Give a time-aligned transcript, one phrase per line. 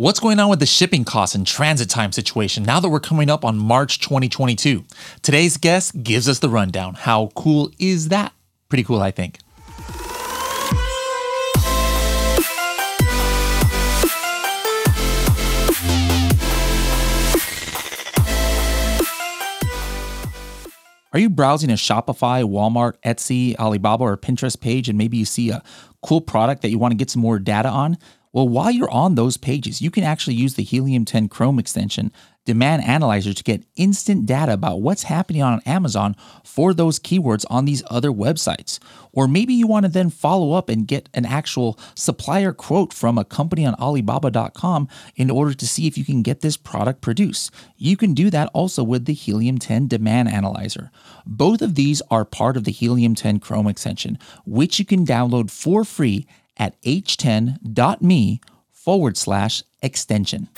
[0.00, 3.28] What's going on with the shipping costs and transit time situation now that we're coming
[3.28, 4.82] up on March 2022?
[5.20, 6.94] Today's guest gives us the rundown.
[6.94, 8.32] How cool is that?
[8.70, 9.40] Pretty cool, I think.
[21.12, 25.50] Are you browsing a Shopify, Walmart, Etsy, Alibaba, or Pinterest page and maybe you see
[25.50, 25.62] a
[26.02, 27.98] cool product that you want to get some more data on?
[28.32, 32.12] Well, while you're on those pages, you can actually use the Helium 10 Chrome extension
[32.46, 37.64] Demand Analyzer to get instant data about what's happening on Amazon for those keywords on
[37.64, 38.78] these other websites.
[39.12, 43.18] Or maybe you want to then follow up and get an actual supplier quote from
[43.18, 47.52] a company on Alibaba.com in order to see if you can get this product produced.
[47.76, 50.90] You can do that also with the Helium 10 Demand Analyzer.
[51.26, 55.50] Both of these are part of the Helium 10 Chrome extension, which you can download
[55.50, 56.26] for free
[56.60, 60.48] at h10.me forward slash extension.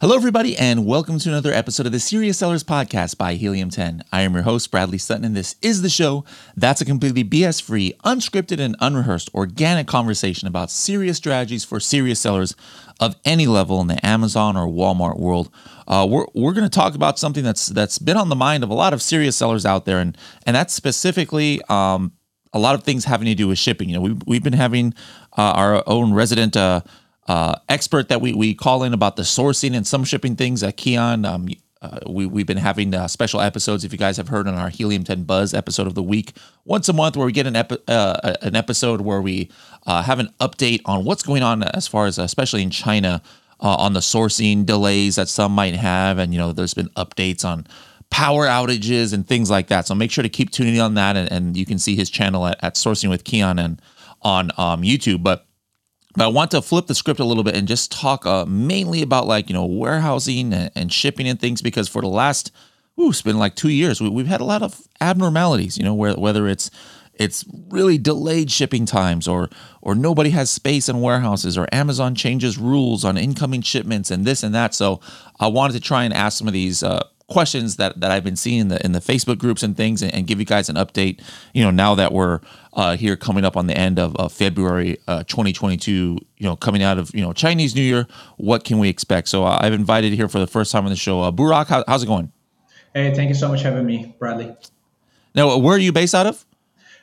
[0.00, 4.04] Hello, everybody, and welcome to another episode of the Serious Sellers Podcast by Helium 10.
[4.12, 7.62] I am your host, Bradley Sutton, and this is the show that's a completely BS
[7.62, 12.54] free, unscripted, and unrehearsed organic conversation about serious strategies for serious sellers
[13.00, 15.48] of any level in the Amazon or Walmart world.
[15.88, 18.68] Uh, we're we're going to talk about something that's that's been on the mind of
[18.68, 22.12] a lot of serious sellers out there, and and that's specifically um,
[22.54, 23.90] a lot of things having to do with shipping.
[23.90, 24.94] You know, we we've been having
[25.36, 26.56] uh, our own resident.
[26.56, 26.80] Uh,
[27.26, 30.76] uh, expert that we, we call in about the sourcing and some shipping things at
[30.76, 31.26] Kian.
[31.26, 31.48] Um,
[31.80, 34.68] uh, we, we've been having uh, special episodes, if you guys have heard on our
[34.68, 36.32] Helium 10 Buzz episode of the week,
[36.66, 39.50] once a month, where we get an, epi- uh, an episode where we
[39.86, 43.22] have an update on what's going on as far as, especially in China,
[43.58, 46.18] on the sourcing delays that some might have.
[46.18, 47.66] And, you know, there's been updates on
[48.14, 49.88] power outages and things like that.
[49.88, 51.16] So make sure to keep tuning in on that.
[51.16, 53.82] And, and you can see his channel at, at Sourcing with Kian and
[54.22, 55.24] on um, YouTube.
[55.24, 55.48] But
[56.14, 59.02] but I want to flip the script a little bit and just talk uh, mainly
[59.02, 62.52] about like you know warehousing and, and, shipping and things because for the last
[63.00, 65.76] ooh, it's been like two years we, have had a lot of abnormalities.
[65.76, 66.70] You know where, whether it's
[67.14, 69.50] it's really delayed shipping times or
[69.82, 74.44] or nobody has space in warehouses or Amazon changes rules on incoming shipments and this
[74.44, 74.72] and that.
[74.72, 75.00] So
[75.40, 78.36] I wanted to try and ask some of these uh, questions that, that I've been
[78.36, 80.76] seeing in the in the Facebook groups and things, and, and give you guys an
[80.76, 81.20] update.
[81.52, 82.40] You know, now that we're
[82.72, 86.82] uh, here coming up on the end of, of February uh, 2022, you know, coming
[86.82, 89.28] out of you know Chinese New Year, what can we expect?
[89.28, 91.66] So uh, I've invited here for the first time on the show, uh, Burak.
[91.66, 92.32] How, how's it going?
[92.94, 94.54] Hey, thank you so much for having me, Bradley.
[95.34, 96.44] Now, where are you based out of?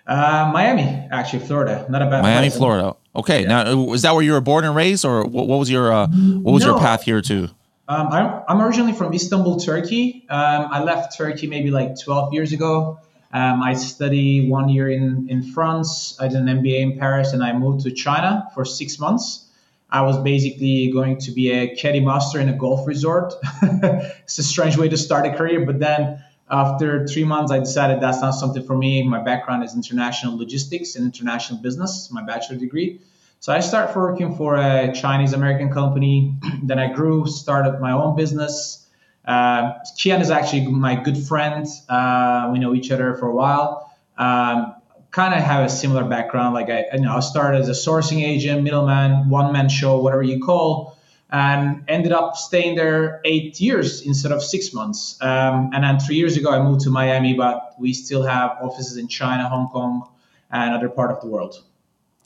[0.07, 1.85] Uh, Miami, actually, Florida.
[1.89, 2.21] Not a bad.
[2.21, 2.57] Miami, place.
[2.57, 2.95] Florida.
[3.15, 3.41] Okay.
[3.41, 3.63] Yeah.
[3.63, 6.07] Now, is that where you were born and raised, or what, what was your uh,
[6.07, 6.71] what was no.
[6.71, 7.49] your path here to?
[7.91, 10.25] Um, I'm, I'm originally from Istanbul, Turkey.
[10.29, 13.01] Um, I left Turkey maybe like 12 years ago.
[13.33, 16.15] Um, I studied one year in, in France.
[16.17, 19.45] I did an MBA in Paris, and I moved to China for six months.
[19.89, 23.33] I was basically going to be a caddy master in a golf resort.
[23.61, 27.99] it's a strange way to start a career, but then after three months, I decided
[27.99, 29.03] that's not something for me.
[29.03, 33.01] My background is international logistics and international business, my bachelor degree.
[33.41, 36.35] So I started working for a Chinese American company.
[36.63, 38.87] then I grew, started my own business.
[39.25, 41.65] Uh, Kian is actually my good friend.
[41.89, 43.91] Uh, we know each other for a while.
[44.15, 44.75] Um,
[45.09, 46.53] kind of have a similar background.
[46.53, 50.21] Like I, you know, I started as a sourcing agent, middleman, one man show, whatever
[50.21, 50.99] you call,
[51.31, 55.17] and ended up staying there eight years instead of six months.
[55.19, 58.97] Um, and then three years ago, I moved to Miami, but we still have offices
[58.97, 60.07] in China, Hong Kong,
[60.51, 61.63] and other part of the world.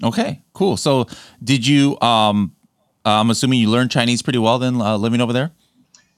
[0.03, 0.77] Okay, cool.
[0.77, 1.07] So,
[1.43, 1.99] did you?
[2.01, 2.55] Um,
[3.05, 5.51] I'm assuming you learned Chinese pretty well then, uh, living over there.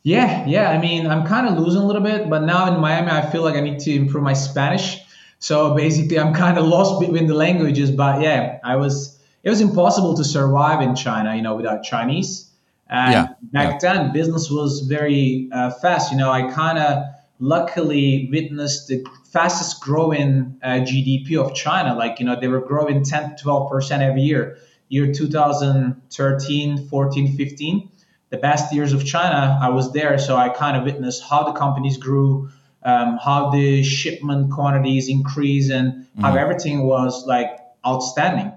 [0.04, 0.70] Yeah, yeah.
[0.70, 3.44] I mean, I'm kind of losing a little bit, but now in Miami, I feel
[3.44, 5.00] like I need to improve my Spanish.
[5.40, 7.92] So basically, I'm kind of lost between the languages.
[7.92, 9.16] But yeah, I was.
[9.44, 12.50] It was impossible to survive in China, you know, without Chinese.
[12.90, 13.94] And yeah, back yeah.
[13.94, 16.12] then, business was very uh, fast.
[16.12, 17.04] You know, I kind of
[17.40, 21.96] luckily witnessed the fastest growing uh, GDP of China.
[21.96, 24.58] Like, you know, they were growing 10 to 12% every year.
[24.90, 27.92] Year 2013, 14, 15,
[28.30, 30.18] the best years of China, I was there.
[30.18, 32.50] So I kind of witnessed how the companies grew,
[32.84, 36.22] um, how the shipment quantities increased, and mm-hmm.
[36.22, 37.50] how everything was like
[37.86, 38.54] outstanding.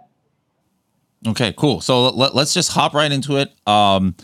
[1.26, 1.80] Okay, cool.
[1.80, 3.52] So let, us just hop right into it.
[3.66, 4.14] Um,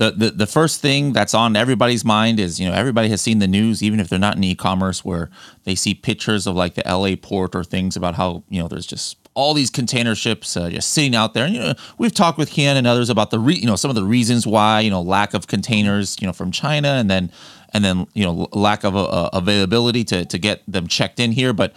[0.00, 3.38] the, the the first thing that's on everybody's mind is you know everybody has seen
[3.38, 5.28] the news even if they're not in e-commerce where
[5.64, 8.86] they see pictures of like the LA port or things about how you know there's
[8.86, 11.44] just all these container ships uh, just sitting out there.
[11.44, 13.90] And you know we've talked with Ken and others about the re- you know some
[13.90, 17.30] of the reasons why you know lack of containers you know from China and then
[17.74, 21.52] and then you know lack of uh, availability to to get them checked in here.
[21.52, 21.74] But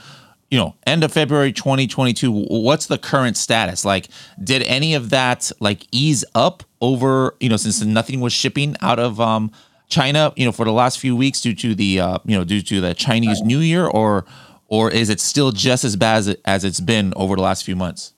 [0.50, 3.84] you know end of february 2022 what's the current status?
[3.84, 4.08] Like
[4.42, 9.00] did any of that like ease up over, you know, since nothing was shipping out
[9.00, 9.52] of um,
[9.88, 12.62] China, you know, for the last few weeks due to the, uh, you know, due
[12.62, 14.26] to the Chinese New Year, or
[14.68, 17.76] or is it still just as bad as, as it's been over the last few
[17.76, 18.14] months?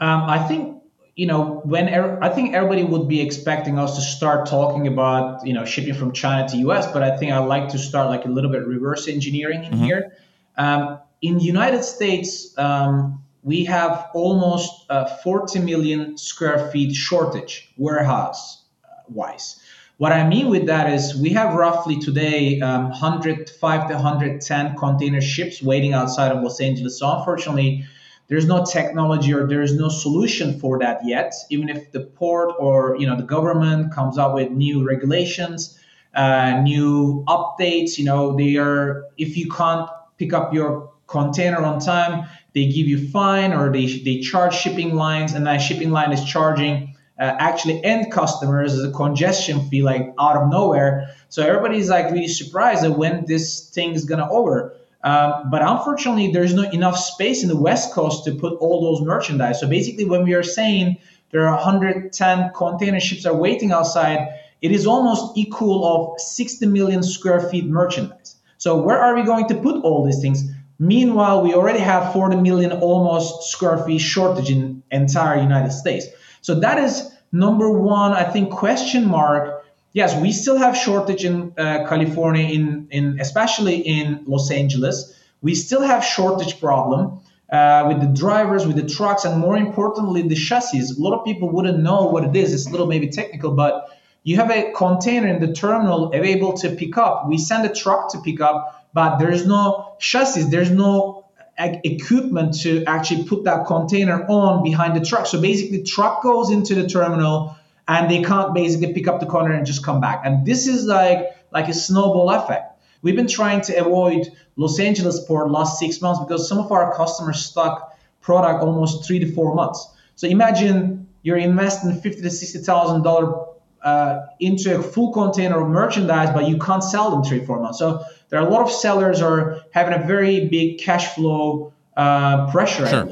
[0.00, 0.82] Um, I think
[1.14, 5.46] you know when er- I think everybody would be expecting us to start talking about
[5.46, 8.24] you know shipping from China to US, but I think I like to start like
[8.24, 9.84] a little bit reverse engineering in mm-hmm.
[9.84, 10.16] here.
[10.56, 17.72] Um, in the United States, um, we have almost uh, 40 million square feet shortage
[17.76, 18.64] warehouse
[19.08, 19.60] wise.
[19.96, 25.20] What I mean with that is we have roughly today um, 105 to 110 container
[25.20, 26.98] ships waiting outside of Los Angeles.
[26.98, 27.84] So unfortunately,
[28.28, 31.34] there's no technology or there's no solution for that yet.
[31.50, 35.78] Even if the port or you know the government comes up with new regulations,
[36.14, 41.80] uh, new updates, you know they are if you can't pick up your container on
[41.80, 46.12] time, they give you fine or they, they charge shipping lines and that shipping line
[46.12, 51.14] is charging uh, actually end customers as a congestion fee like out of nowhere.
[51.28, 54.74] So everybody's like really surprised that when this thing is gonna over.
[55.04, 59.06] Um, but unfortunately there's not enough space in the west coast to put all those
[59.06, 59.60] merchandise.
[59.60, 60.96] So basically when we are saying
[61.30, 64.28] there are 110 container ships are waiting outside
[64.62, 68.36] it is almost equal of 60 million square feet merchandise.
[68.58, 70.44] So where are we going to put all these things
[70.82, 76.06] Meanwhile, we already have 40 million almost square feet shortage in entire United States.
[76.40, 79.62] So that is number one, I think, question mark.
[79.92, 85.14] Yes, we still have shortage in uh, California, in, in especially in Los Angeles.
[85.42, 87.20] We still have shortage problem
[87.52, 90.78] uh, with the drivers, with the trucks, and more importantly, the chassis.
[90.78, 92.54] A lot of people wouldn't know what it is.
[92.54, 96.70] It's a little maybe technical, but you have a container in the terminal available to
[96.70, 97.28] pick up.
[97.28, 101.26] We send a truck to pick up but there's no chassis, there's no
[101.58, 105.26] equipment to actually put that container on behind the truck.
[105.26, 107.56] So basically, truck goes into the terminal
[107.86, 110.22] and they can't basically pick up the container and just come back.
[110.24, 112.80] And this is like like a snowball effect.
[113.02, 116.94] We've been trying to avoid Los Angeles port last six months because some of our
[116.94, 119.86] customers stuck product almost three to four months.
[120.14, 123.46] So imagine you're investing fifty to sixty thousand dollar
[123.82, 127.78] uh, into a full container of merchandise, but you can't sell them three four months.
[127.78, 132.50] So there are a lot of sellers are having a very big cash flow uh,
[132.50, 132.86] pressure.
[132.86, 133.10] Sure.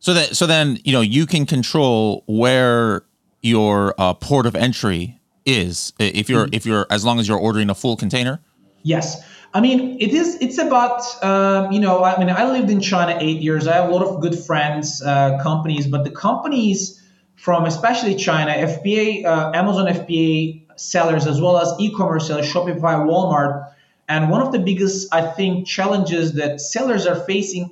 [0.00, 3.02] So that so then you know you can control where
[3.42, 6.54] your uh, port of entry is if you're mm-hmm.
[6.54, 8.40] if you're as long as you're ordering a full container.
[8.82, 9.22] Yes.
[9.52, 10.36] I mean, it is.
[10.40, 12.04] It's about um, you know.
[12.04, 13.66] I mean, I lived in China eight years.
[13.66, 17.02] I have a lot of good friends, uh, companies, but the companies
[17.34, 23.72] from especially China, FBA, uh, Amazon FBA sellers, as well as e-commerce sellers, Shopify, Walmart,
[24.10, 27.70] and one of the biggest, I think, challenges that sellers are facing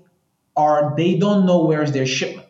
[0.57, 2.47] are they don't know where's their shipment.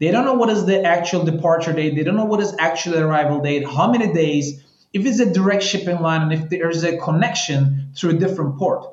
[0.00, 1.94] They don't know what is the actual departure date.
[1.94, 5.62] They don't know what is actual arrival date, how many days, if it's a direct
[5.62, 8.84] shipping line, and if there's a connection through a different port.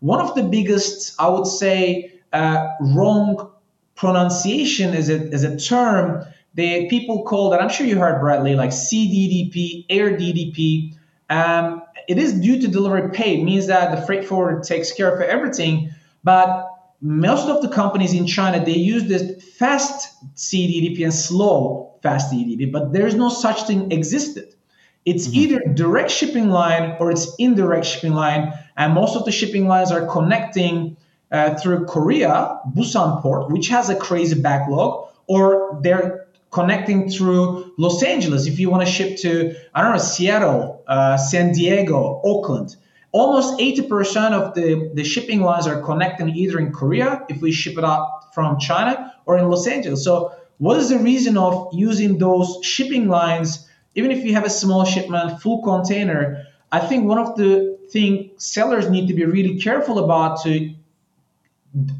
[0.00, 3.50] One of the biggest, I would say, uh, wrong
[3.94, 8.54] pronunciation is a, is a term that people call that I'm sure you heard Bradley,
[8.54, 10.94] like sea DDP, Air DDP.
[11.30, 15.20] Um, it is due to delivery paid, means that the freight forwarder takes care of
[15.20, 15.90] everything.
[16.22, 21.94] But most of the companies in China, they use this fast sea DDP and slow
[22.02, 24.54] fast sea DDP, but there's no such thing existed.
[25.04, 25.36] It's mm-hmm.
[25.36, 29.92] either direct shipping line or it's indirect shipping line, and most of the shipping lines
[29.92, 30.96] are connecting
[31.30, 36.23] uh, through Korea, Busan port, which has a crazy backlog, or they're
[36.54, 38.46] connecting through Los Angeles.
[38.46, 42.76] If you want to ship to, I don't know, Seattle, uh, San Diego, Oakland,
[43.10, 47.76] almost 80% of the, the shipping lines are connecting either in Korea, if we ship
[47.76, 50.04] it out from China, or in Los Angeles.
[50.04, 54.50] So, what is the reason of using those shipping lines, even if you have a
[54.50, 56.44] small shipment, full container?
[56.70, 60.72] I think one of the things sellers need to be really careful about to,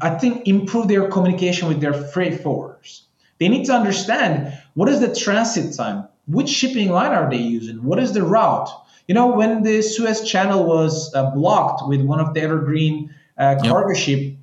[0.01, 3.01] I think, improve their communication with their freight forwarders
[3.39, 7.83] they need to understand what is the transit time, which shipping line are they using,
[7.83, 8.69] what is the route.
[9.07, 13.55] You know, when the Suez Channel was uh, blocked with one of the evergreen uh,
[13.63, 13.97] cargo yep.
[13.97, 14.33] ship,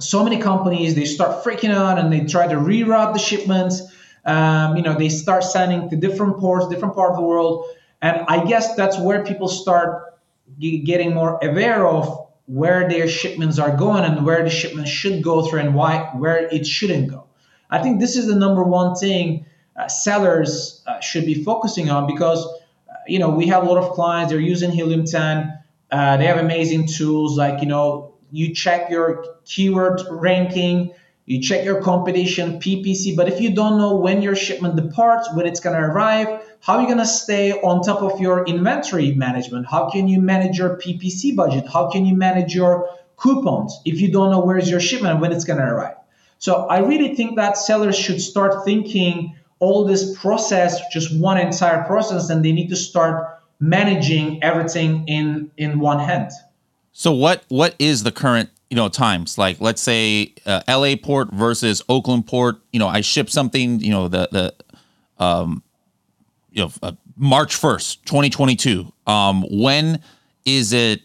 [0.00, 3.82] so many companies they start freaking out and they try to reroute the shipments.
[4.24, 7.66] Um, you know, they start sending to different ports, different part of the world,
[8.00, 10.18] and I guess that's where people start
[10.58, 15.22] g- getting more aware of where their shipments are going and where the shipments should
[15.22, 17.27] go through and why where it shouldn't go.
[17.70, 19.46] I think this is the number one thing
[19.78, 23.78] uh, sellers uh, should be focusing on because uh, you know we have a lot
[23.78, 25.52] of clients they're using Helium 10.
[25.90, 30.92] Uh, they have amazing tools like you know you check your keyword ranking.
[31.26, 33.14] you check your competition, PPC.
[33.14, 36.80] But if you don't know when your shipment departs, when it's to arrive, how are
[36.80, 39.66] you to stay on top of your inventory management?
[39.66, 41.66] How can you manage your PPC budget?
[41.70, 45.44] How can you manage your coupons if you don't know where's your shipment when it's
[45.58, 45.97] to arrive?
[46.38, 51.82] So I really think that sellers should start thinking all this process, just one entire
[51.84, 56.30] process, and they need to start managing everything in in one hand.
[56.92, 61.32] So what what is the current you know times like let's say uh, LA port
[61.32, 65.62] versus Oakland port you know I ship something you know the the um
[66.52, 70.00] you know uh, March 1st 2022 um when
[70.44, 71.00] is it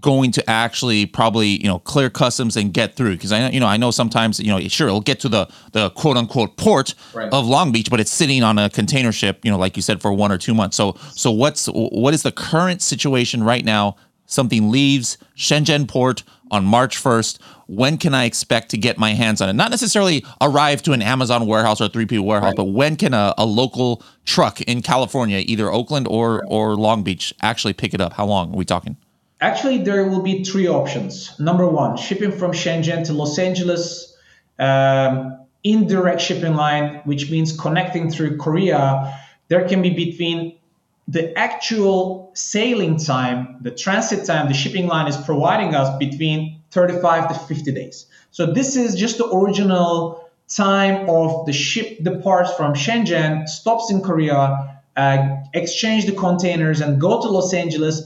[0.00, 3.12] going to actually probably you know clear customs and get through.
[3.12, 5.48] Because I know you know I know sometimes you know sure it'll get to the
[5.72, 7.32] the quote unquote port right.
[7.32, 10.00] of Long Beach but it's sitting on a container ship you know like you said
[10.00, 10.76] for one or two months.
[10.76, 13.96] So so what's what is the current situation right now?
[14.26, 19.42] Something leaves Shenzhen port on March 1st when can I expect to get my hands
[19.42, 19.52] on it?
[19.52, 22.56] Not necessarily arrive to an Amazon warehouse or a 3P warehouse right.
[22.56, 27.34] but when can a, a local truck in California either Oakland or or Long Beach
[27.42, 28.14] actually pick it up?
[28.14, 28.52] How long?
[28.52, 28.96] Are we talking
[29.40, 31.38] Actually, there will be three options.
[31.38, 34.16] Number one, shipping from Shenzhen to Los Angeles,
[34.58, 39.16] um, indirect shipping line, which means connecting through Korea.
[39.46, 40.58] There can be between
[41.06, 47.28] the actual sailing time, the transit time, the shipping line is providing us between 35
[47.28, 48.06] to 50 days.
[48.30, 54.02] So this is just the original time of the ship departs from Shenzhen, stops in
[54.02, 58.02] Korea, uh, exchange the containers, and go to Los Angeles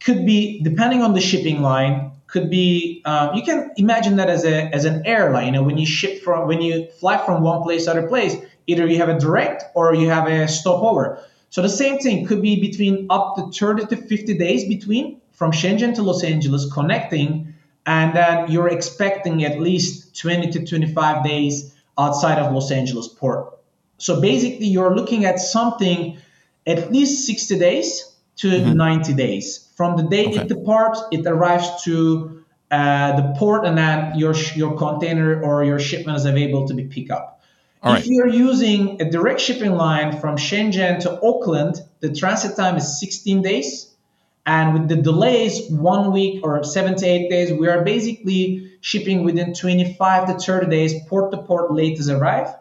[0.00, 4.44] could be depending on the shipping line could be um, you can imagine that as
[4.44, 5.46] a as an airline.
[5.46, 8.34] You know when you ship from when you fly from one place to other place
[8.66, 11.22] either you have a direct or you have a stopover.
[11.50, 15.52] So the same thing could be between up to 30 to 50 days between from
[15.52, 17.54] shenzhen to los angeles connecting
[17.86, 23.58] and then you're expecting at least 20 to 25 days outside of los angeles port.
[23.98, 26.18] So basically you're looking at something
[26.66, 28.76] at least 60 days to mm-hmm.
[28.76, 30.40] 90 days from the day okay.
[30.40, 35.78] it departs, it arrives to uh, the port, and then your your container or your
[35.78, 37.42] shipment is available to be picked up.
[37.82, 38.06] All if right.
[38.06, 43.42] you're using a direct shipping line from Shenzhen to Oakland, the transit time is 16
[43.42, 43.94] days.
[44.46, 49.22] And with the delays, one week or seven to eight days, we are basically shipping
[49.22, 52.54] within 25 to 30 days, port to port late as arrive.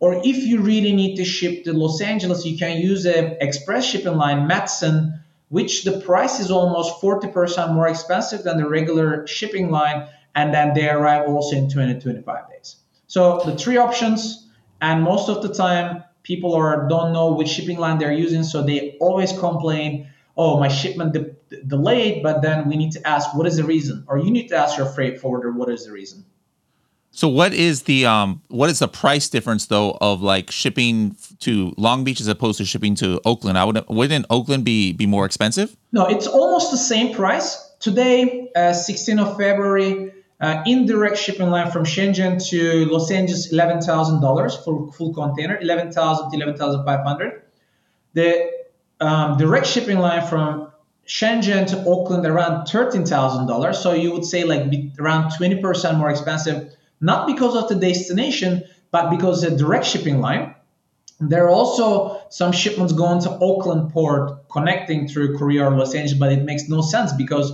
[0.00, 3.84] Or if you really need to ship to Los Angeles, you can use an express
[3.84, 5.19] shipping line, Matson,
[5.50, 10.72] which the price is almost 40% more expensive than the regular shipping line, and then
[10.74, 12.76] they arrive also in 20 25 days.
[13.08, 14.48] So the three options,
[14.80, 18.62] and most of the time people are don't know which shipping line they're using, so
[18.62, 21.34] they always complain, "Oh, my shipment de-
[21.66, 24.56] delayed," but then we need to ask, "What is the reason?" Or you need to
[24.56, 26.24] ask your freight forwarder, "What is the reason?"
[27.12, 31.74] So what is the um what is the price difference though of like shipping to
[31.76, 33.58] Long Beach as opposed to shipping to Oakland?
[33.58, 35.76] I would wouldn't Oakland be be more expensive?
[35.92, 37.66] No, it's almost the same price.
[37.80, 43.80] Today, uh, 16th of February, uh, indirect shipping line from Shenzhen to Los Angeles, eleven
[43.80, 47.42] thousand dollars for full container, eleven thousand to eleven thousand five hundred.
[48.12, 48.50] The
[49.00, 50.70] um, direct shipping line from
[51.06, 53.78] Shenzhen to Oakland around thirteen thousand dollars.
[53.78, 58.64] So you would say like around twenty percent more expensive not because of the destination,
[58.90, 60.54] but because the direct shipping line.
[61.20, 66.18] There are also some shipments going to Oakland port connecting through Korea or Los Angeles,
[66.18, 67.52] but it makes no sense because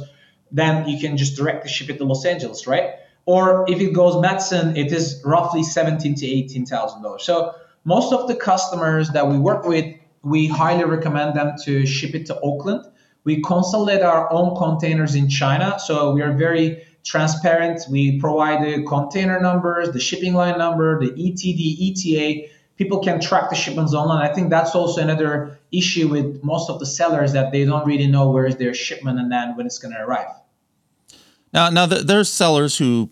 [0.52, 2.90] then you can just directly ship it to Los Angeles, right?
[3.24, 7.24] Or if it goes Matson, it is roughly seventeen to eighteen thousand dollars.
[7.24, 12.14] So most of the customers that we work with, we highly recommend them to ship
[12.14, 12.84] it to Oakland.
[13.24, 17.82] We consolidate our own containers in China, so we are very transparent.
[17.88, 22.48] We provide the container numbers, the shipping line number, the ETD, ETA.
[22.76, 24.28] People can track the shipments online.
[24.28, 28.06] I think that's also another issue with most of the sellers that they don't really
[28.06, 30.28] know where is their shipment and then when it's going to arrive.
[31.52, 33.10] Now, now there's sellers who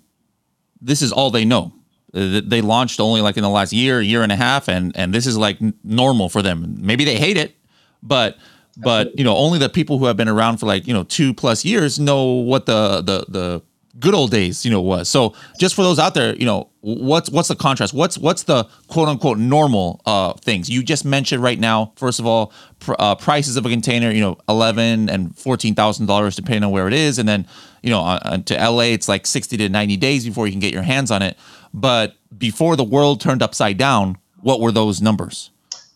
[0.83, 1.73] this is all they know.
[2.13, 5.27] They launched only like in the last year, year and a half, and and this
[5.27, 6.77] is like normal for them.
[6.79, 7.57] Maybe they hate it,
[8.03, 8.37] but
[8.77, 11.35] but you know only the people who have been around for like you know two
[11.35, 13.63] plus years know what the the the
[13.99, 15.09] good old days, you know, was.
[15.09, 17.95] So just for those out there, you know, what's what's the contrast?
[17.95, 21.93] What's what's the quote unquote normal uh, things you just mentioned right now?
[21.97, 26.07] First of all, pr- uh, prices of a container, you know, eleven and fourteen thousand
[26.07, 27.47] dollars depending on where it is, and then
[27.83, 30.73] you know, uh, to LA, it's like sixty to ninety days before you can get
[30.73, 31.39] your hands on it.
[31.73, 35.51] But before the world turned upside down, what were those numbers?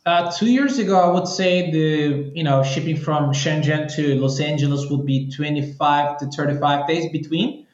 [0.06, 4.40] Uh, two years ago, I would say the you know shipping from Shenzhen to Los
[4.40, 7.66] Angeles would be 25 to 35 days between.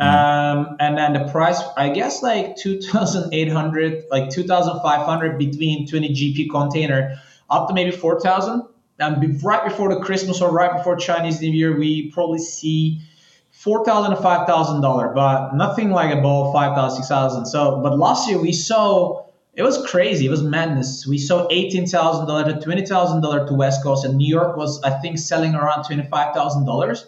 [0.00, 7.20] Um, and then the price, I guess, like 2,800, like 2,500 between 20 GP container
[7.50, 8.62] up to maybe 4,000.
[8.98, 13.00] And be, right before the Christmas or right before Chinese New Year, we probably see
[13.50, 17.46] four thousand to five thousand dollar, but nothing like above five thousand, six thousand.
[17.46, 20.26] So, but last year we saw it was crazy.
[20.26, 21.06] It was madness.
[21.06, 24.56] We saw eighteen thousand dollar to twenty thousand dollar to West Coast, and New York
[24.56, 27.06] was I think selling around twenty five thousand dollars.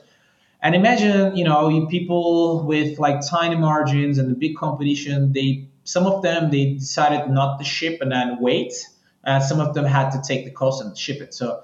[0.62, 5.32] And imagine, you know, people with like tiny margins and the big competition.
[5.32, 8.72] They some of them they decided not to ship and then wait.
[9.24, 11.34] And some of them had to take the cost and ship it.
[11.34, 11.62] So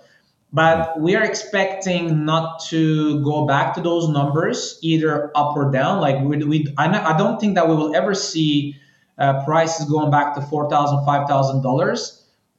[0.53, 6.01] but we are expecting not to go back to those numbers either up or down
[6.01, 8.77] like we, we I, don't think that we will ever see
[9.19, 12.18] uh, prices going back to $4000 $5000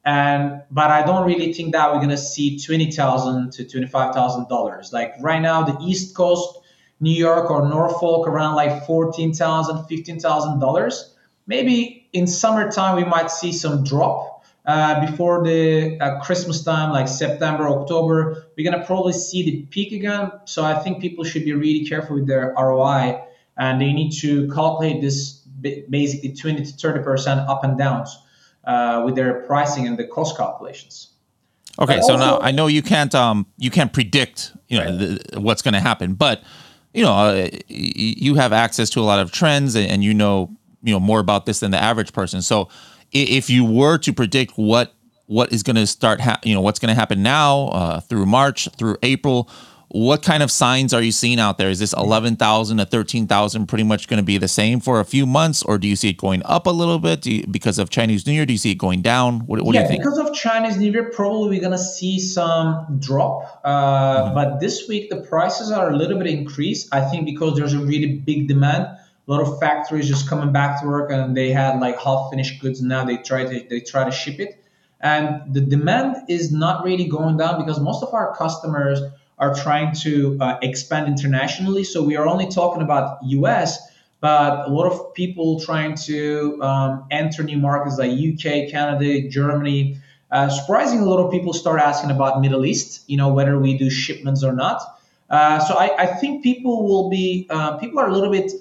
[0.09, 5.41] and but i don't really think that we're to see 20000 to $25000 like right
[5.41, 6.59] now the east coast
[6.99, 11.03] new york or norfolk around like $14000 $15000
[11.45, 14.25] maybe in summertime we might see some drop
[14.65, 19.91] uh, before the uh, Christmas time, like September, October, we're gonna probably see the peak
[19.93, 20.31] again.
[20.45, 23.19] So I think people should be really careful with their ROI,
[23.57, 25.39] and they need to calculate this
[25.89, 28.15] basically 20 to 30 percent up and downs
[28.65, 31.09] uh, with their pricing and the cost calculations.
[31.79, 34.97] Okay, but so also, now I know you can't um you can't predict you know
[34.97, 36.43] the, what's going to happen, but
[36.93, 40.49] you know uh, you have access to a lot of trends and, and you know
[40.83, 42.41] you know more about this than the average person.
[42.41, 42.69] So
[43.11, 44.93] if you were to predict what
[45.29, 48.25] what is going to start, ha- you know, what's going to happen now uh, through
[48.25, 49.47] March, through April,
[49.89, 51.69] what kind of signs are you seeing out there?
[51.69, 55.25] Is this 11,000 to 13,000 pretty much going to be the same for a few
[55.25, 58.27] months, or do you see it going up a little bit you, because of Chinese
[58.27, 58.45] New Year?
[58.45, 59.39] Do you see it going down?
[59.41, 60.03] What, what yeah, do you think?
[60.03, 63.61] because of Chinese New Year, probably we're going to see some drop.
[63.63, 64.35] Uh, mm-hmm.
[64.35, 66.93] But this week, the prices are a little bit increased.
[66.93, 68.95] I think because there's a really big demand
[69.27, 72.59] a lot of factories just coming back to work and they had like half finished
[72.59, 74.63] goods and now they try to they try to ship it
[75.01, 78.99] and the demand is not really going down because most of our customers
[79.39, 83.77] are trying to uh, expand internationally so we are only talking about us
[84.21, 89.97] but a lot of people trying to um, enter new markets like uk canada germany
[90.31, 93.77] uh, surprising a lot of people start asking about middle east you know whether we
[93.77, 94.81] do shipments or not
[95.29, 98.51] uh, so I, I, think people will be uh, people are a little bit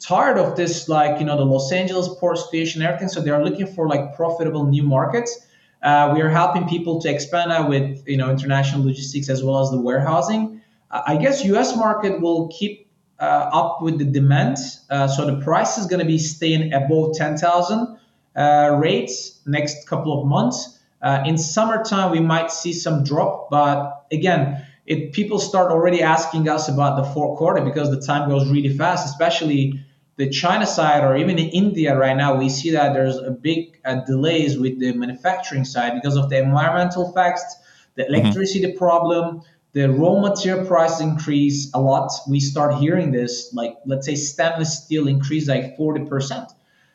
[0.00, 3.08] tired of this, like, you know, the Los Angeles port station, everything.
[3.08, 5.46] So they're looking for like profitable new markets.
[5.82, 9.60] Uh, we are helping people to expand that with, you know, international logistics as well
[9.60, 10.60] as the warehousing.
[10.90, 11.76] I guess U.S.
[11.76, 12.88] market will keep
[13.20, 14.56] uh, up with the demand.
[14.88, 17.98] Uh, so the price is going to be staying above 10,000
[18.36, 20.78] uh, rates next couple of months.
[21.02, 26.48] Uh, in summertime, we might see some drop, but again, it, people start already asking
[26.48, 29.84] us about the fourth quarter because the time goes really fast, especially
[30.18, 33.78] the China side or even in India right now, we see that there's a big
[33.84, 37.56] uh, delays with the manufacturing side because of the environmental facts,
[37.94, 38.14] the mm-hmm.
[38.14, 38.78] electricity mm-hmm.
[38.78, 42.10] problem, the raw material price increase a lot.
[42.28, 46.52] We start hearing this, like let's say stainless steel increased like 40%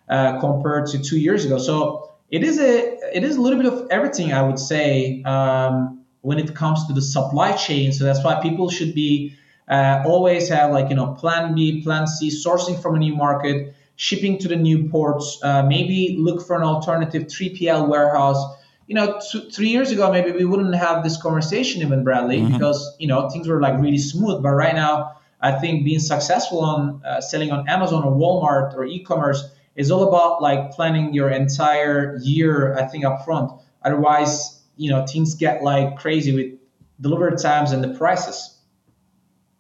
[0.10, 1.58] uh, compared to two years ago.
[1.58, 6.04] So it is a it is a little bit of everything, I would say, um,
[6.22, 7.94] when it comes to the supply chain.
[7.94, 12.08] So that's why people should be uh, always have like you know plan B, plan
[12.08, 15.40] C, sourcing from a new market, shipping to the new ports.
[15.42, 18.44] Uh, maybe look for an alternative 3PL warehouse.
[18.88, 22.54] You know, two, three years ago maybe we wouldn't have this conversation even Bradley mm-hmm.
[22.54, 24.44] because you know things were like really smooth.
[24.44, 28.86] But right now, I think being successful on uh, selling on Amazon or Walmart or
[28.86, 29.44] e-commerce
[29.76, 32.78] is all about like planning your entire year.
[32.78, 33.52] I think up front.
[33.84, 36.60] Otherwise, you know, things get like crazy with
[37.00, 38.53] delivery times and the prices.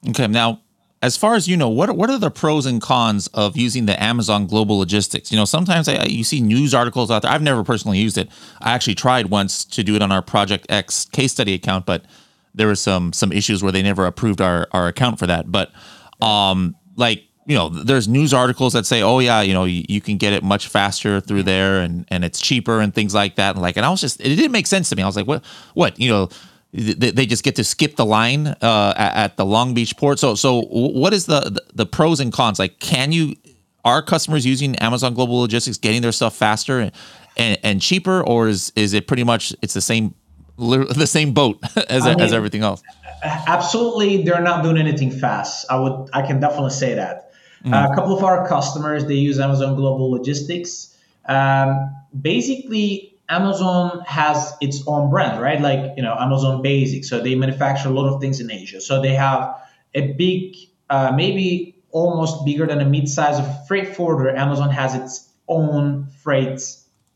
[0.09, 0.61] Okay, now
[1.03, 4.01] as far as you know, what what are the pros and cons of using the
[4.01, 5.31] Amazon Global Logistics?
[5.31, 7.31] You know, sometimes I, you see news articles out there.
[7.31, 8.29] I've never personally used it.
[8.61, 12.05] I actually tried once to do it on our Project X case study account, but
[12.55, 15.51] there were some some issues where they never approved our our account for that.
[15.51, 15.73] But
[16.21, 19.99] um, like you know, there's news articles that say, oh yeah, you know, you, you
[19.99, 23.55] can get it much faster through there, and and it's cheaper and things like that.
[23.55, 25.03] And like, and I was just, it didn't make sense to me.
[25.03, 26.29] I was like, what, what, you know
[26.73, 30.17] they just get to skip the line uh, at the Long Beach port.
[30.17, 32.57] So, so what is the the pros and cons?
[32.57, 33.35] Like, can you
[33.85, 36.91] are customers using Amazon Global Logistics getting their stuff faster and,
[37.37, 40.15] and, and cheaper, or is is it pretty much it's the same
[40.57, 41.59] the same boat
[41.89, 42.81] as I mean, as everything else?
[43.23, 45.67] Absolutely, they're not doing anything fast.
[45.69, 47.31] I would I can definitely say that.
[47.63, 47.73] Mm-hmm.
[47.73, 50.97] Uh, a couple of our customers they use Amazon Global Logistics.
[51.25, 55.59] Um, basically, Amazon has its own brand, right?
[55.61, 57.05] Like, you know, Amazon Basic.
[57.05, 58.81] So they manufacture a lot of things in Asia.
[58.81, 59.59] So they have
[59.93, 60.55] a big,
[60.89, 66.61] uh, maybe almost bigger than a mid-size of freight forwarder, Amazon has its own freight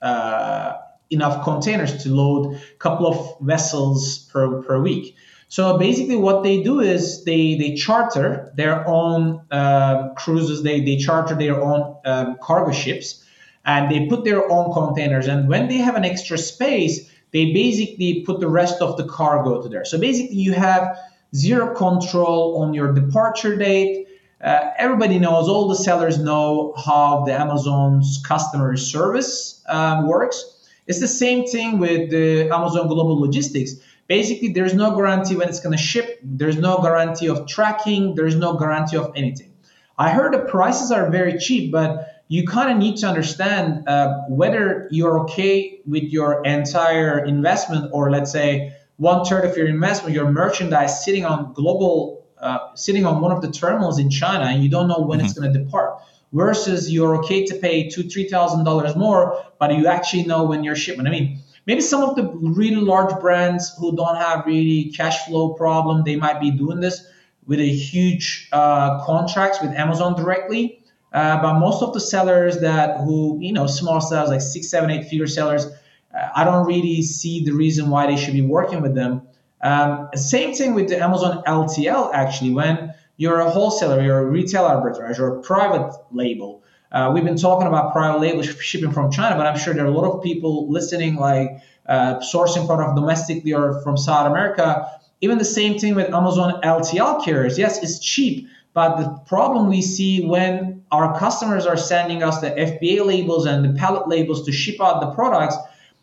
[0.01, 0.73] uh,
[1.09, 5.15] enough containers to load a couple of vessels per, per week.
[5.49, 10.61] So basically, what they do is they they charter their own uh, cruises.
[10.61, 13.23] They they charter their own um, cargo ships,
[13.67, 15.27] and they put their own containers.
[15.27, 19.61] And when they have an extra space, they basically put the rest of the cargo
[19.61, 19.85] to there.
[19.85, 20.97] So basically, you have
[21.35, 24.07] zero control on your departure date.
[24.41, 30.69] Uh, everybody knows, all the sellers know how the Amazon's customer service um, works.
[30.87, 33.73] It's the same thing with the Amazon Global Logistics.
[34.07, 36.19] Basically, there's no guarantee when it's going to ship.
[36.23, 38.15] There's no guarantee of tracking.
[38.15, 39.51] There's no guarantee of anything.
[39.97, 44.23] I heard the prices are very cheap, but you kind of need to understand uh,
[44.27, 50.13] whether you're okay with your entire investment, or let's say one third of your investment,
[50.13, 54.63] your merchandise sitting on global, uh, sitting on one of the terminals in China, and
[54.63, 55.25] you don't know when mm-hmm.
[55.25, 56.01] it's going to depart
[56.33, 60.63] versus you're okay to pay two, three thousand dollars more, but you actually know when
[60.63, 61.07] your shipment.
[61.07, 65.53] I mean, maybe some of the really large brands who don't have really cash flow
[65.53, 67.05] problem, they might be doing this
[67.45, 70.76] with a huge uh, contracts with Amazon directly.
[71.13, 74.91] Uh, but most of the sellers that who you know small sellers like six, seven,
[74.91, 75.65] eight figure sellers,
[76.13, 79.21] uh, I don't really see the reason why they should be working with them.
[79.61, 84.63] Um, same thing with the Amazon LTL actually when you're a wholesaler, you're a retail
[84.63, 86.63] arbitrage, you're a private label.
[86.91, 89.87] Uh, we've been talking about private label shipping from China, but I'm sure there are
[89.87, 91.49] a lot of people listening, like
[91.87, 94.89] uh, sourcing product domestically or from South America.
[95.21, 97.57] Even the same thing with Amazon LTL carriers.
[97.57, 102.51] Yes, it's cheap, but the problem we see when our customers are sending us the
[102.51, 105.55] FBA labels and the pallet labels to ship out the products,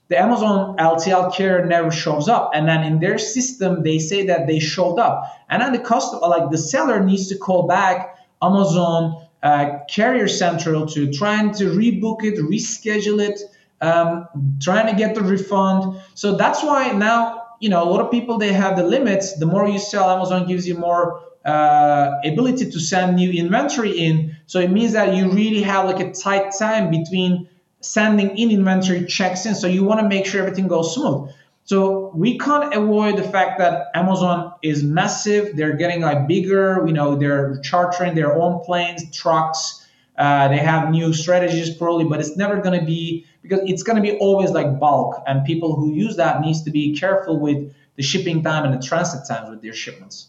[0.08, 2.50] the Amazon LTL carrier never shows up.
[2.52, 5.24] And then in their system, they say that they showed up.
[5.48, 10.86] And then the customer, like the seller, needs to call back Amazon uh, Carrier Central
[10.86, 13.40] to trying to rebook it, reschedule it,
[13.80, 14.28] um,
[14.60, 15.98] trying to get the refund.
[16.14, 19.38] So that's why now, you know, a lot of people they have the limits.
[19.38, 24.36] The more you sell, Amazon gives you more uh, ability to send new inventory in.
[24.46, 27.48] So it means that you really have like a tight time between
[27.80, 29.54] sending in inventory checks in.
[29.54, 31.30] So you want to make sure everything goes smooth.
[31.66, 35.56] So we can't avoid the fact that Amazon is massive.
[35.56, 36.84] They're getting like bigger.
[36.86, 39.86] You know, they're chartering their own planes, trucks.
[40.16, 43.96] Uh, they have new strategies probably, but it's never going to be because it's going
[43.96, 47.72] to be always like bulk, and people who use that needs to be careful with
[47.96, 50.28] the shipping time and the transit times with their shipments.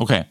[0.00, 0.26] Okay.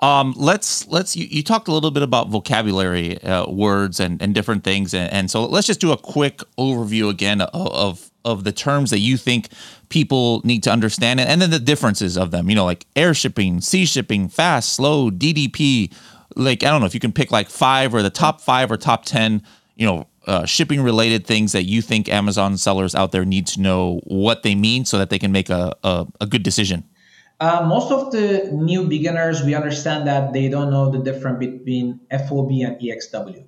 [0.00, 4.34] Um, let's let's you, you, talked a little bit about vocabulary uh, words and, and
[4.34, 8.44] different things and, and, so let's just do a quick overview again of, of, of
[8.44, 9.50] the terms that you think
[9.90, 13.12] people need to understand and, and then the differences of them you know like air
[13.12, 15.92] shipping sea shipping fast slow ddp
[16.34, 18.78] like i don't know if you can pick like five or the top five or
[18.78, 19.42] top ten
[19.76, 23.60] you know uh, shipping related things that you think amazon sellers out there need to
[23.60, 26.84] know what they mean so that they can make a, a, a good decision
[27.40, 32.00] uh, most of the new beginners, we understand that they don't know the difference between
[32.10, 33.46] FOB and EXW.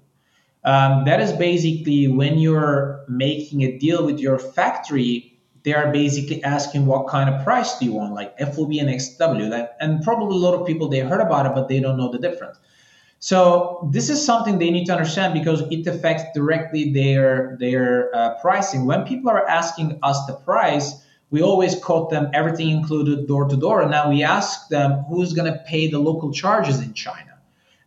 [0.65, 6.43] Um, that is basically when you're making a deal with your factory, they are basically
[6.43, 9.51] asking what kind of price do you want, like FOB and XW.
[9.51, 12.11] That, and probably a lot of people they heard about it, but they don't know
[12.11, 12.59] the difference.
[13.19, 18.41] So this is something they need to understand because it affects directly their their uh,
[18.41, 18.87] pricing.
[18.87, 21.02] When people are asking us the price,
[21.33, 23.81] we always quote them everything included door to door.
[23.81, 27.39] And now we ask them who's going to pay the local charges in China.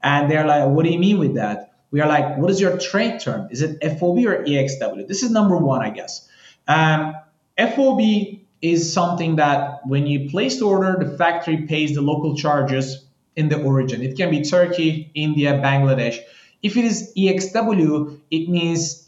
[0.02, 1.74] And they're like, what do you mean with that?
[1.92, 3.48] We are like, what is your trade term?
[3.52, 5.08] Is it FOB or EXW?
[5.08, 6.28] This is number one, I guess.
[6.68, 7.14] Um,
[7.58, 8.02] FOB
[8.64, 13.06] is something that when you place the order, the factory pays the local charges
[13.36, 14.02] in the origin.
[14.02, 16.18] It can be Turkey, India, Bangladesh.
[16.64, 19.05] If it is EXW, it means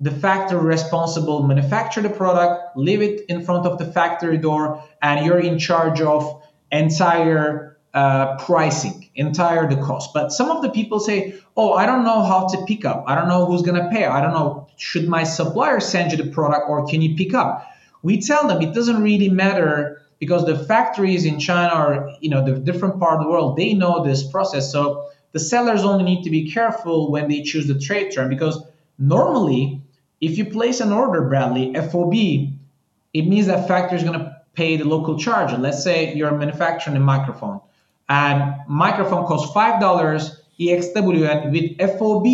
[0.00, 5.24] the factory responsible manufacture the product, leave it in front of the factory door, and
[5.24, 10.12] you're in charge of entire uh, pricing, entire the cost.
[10.12, 13.04] But some of the people say, "Oh, I don't know how to pick up.
[13.06, 14.04] I don't know who's gonna pay.
[14.04, 17.64] I don't know should my supplier send you the product or can you pick up."
[18.02, 22.44] We tell them it doesn't really matter because the factories in China or you know
[22.44, 24.72] the different part of the world they know this process.
[24.72, 28.60] So the sellers only need to be careful when they choose the trade term because
[28.98, 29.83] normally
[30.24, 34.76] if you place an order, Bradley, FOB, it means that factory is going to pay
[34.76, 35.56] the local charge.
[35.58, 37.60] Let's say you're manufacturing a microphone,
[38.08, 42.24] and microphone costs five dollars EXW, and with FOB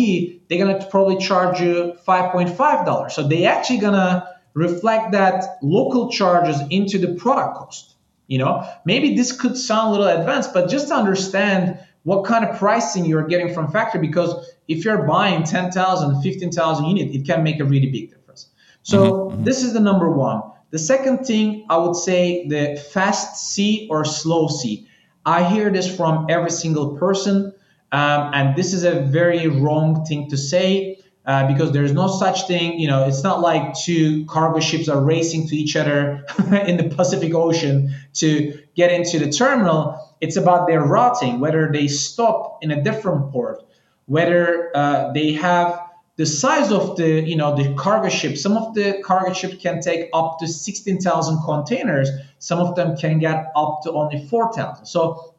[0.47, 3.13] they're to probably charge you five point five dollars.
[3.13, 7.95] So they actually to reflect that local charges into the product cost.
[8.27, 12.45] You know, maybe this could sound a little advanced, but just to understand what kind
[12.45, 14.33] of pricing you're getting from factory because
[14.71, 18.47] if you're buying 10,000, 15,000 units, it can make a really big difference.
[18.83, 19.43] So mm-hmm, mm-hmm.
[19.43, 20.41] this is the number one.
[20.71, 24.87] The second thing I would say the fast sea or slow sea.
[25.25, 27.53] I hear this from every single person,
[27.91, 30.97] um, and this is a very wrong thing to say.
[31.23, 34.99] Uh, because there's no such thing, you know, it's not like two cargo ships are
[34.99, 36.25] racing to each other
[36.65, 40.15] in the Pacific Ocean to get into the terminal.
[40.19, 43.61] It's about their routing, whether they stop in a different port,
[44.05, 45.79] whether uh, they have
[46.17, 48.37] the size of the, you know, the cargo ship.
[48.37, 52.09] Some of the cargo ship can take up to 16,000 containers.
[52.39, 54.85] Some of them can get up to only 4,000.
[54.85, 55.33] So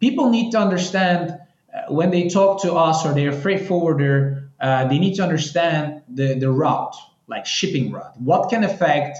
[0.00, 1.38] people need to understand
[1.72, 6.02] uh, when they talk to us or their freight forwarder uh, they need to understand
[6.08, 8.20] the, the route, like shipping route.
[8.20, 9.18] What can affect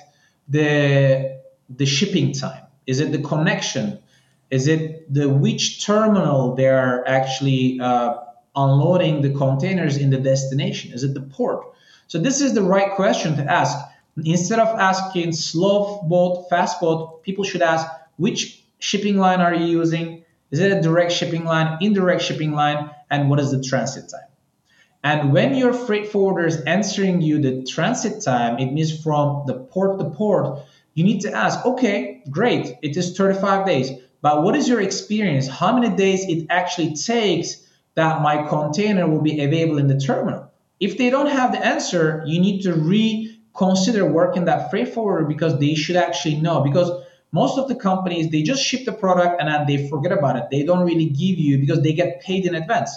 [0.48, 2.62] the, the shipping time?
[2.87, 3.98] Is it the connection?
[4.50, 8.16] Is it the which terminal they're actually uh,
[8.64, 10.92] unloading the containers in the destination?
[10.92, 11.66] Is it the port?
[12.09, 13.77] So this is the right question to ask.
[14.25, 19.66] Instead of asking slow boat, fast boat, people should ask which shipping line are you
[19.66, 20.25] using?
[20.51, 24.29] Is it a direct shipping line, indirect shipping line, and what is the transit time?
[25.05, 29.55] And when your freight forwarder is answering you the transit time, it means from the
[29.55, 30.61] port to port,
[30.94, 35.47] you need to ask, okay, great, it is 35 days, but what is your experience?
[35.47, 37.67] How many days it actually takes
[37.98, 40.50] that my container will be available in the terminal?
[40.80, 45.58] If they don't have the answer, you need to reconsider working that freight forwarder because
[45.58, 46.62] they should actually know.
[46.62, 46.90] Because
[47.32, 50.44] most of the companies, they just ship the product and then they forget about it.
[50.50, 52.96] They don't really give you because they get paid in advance.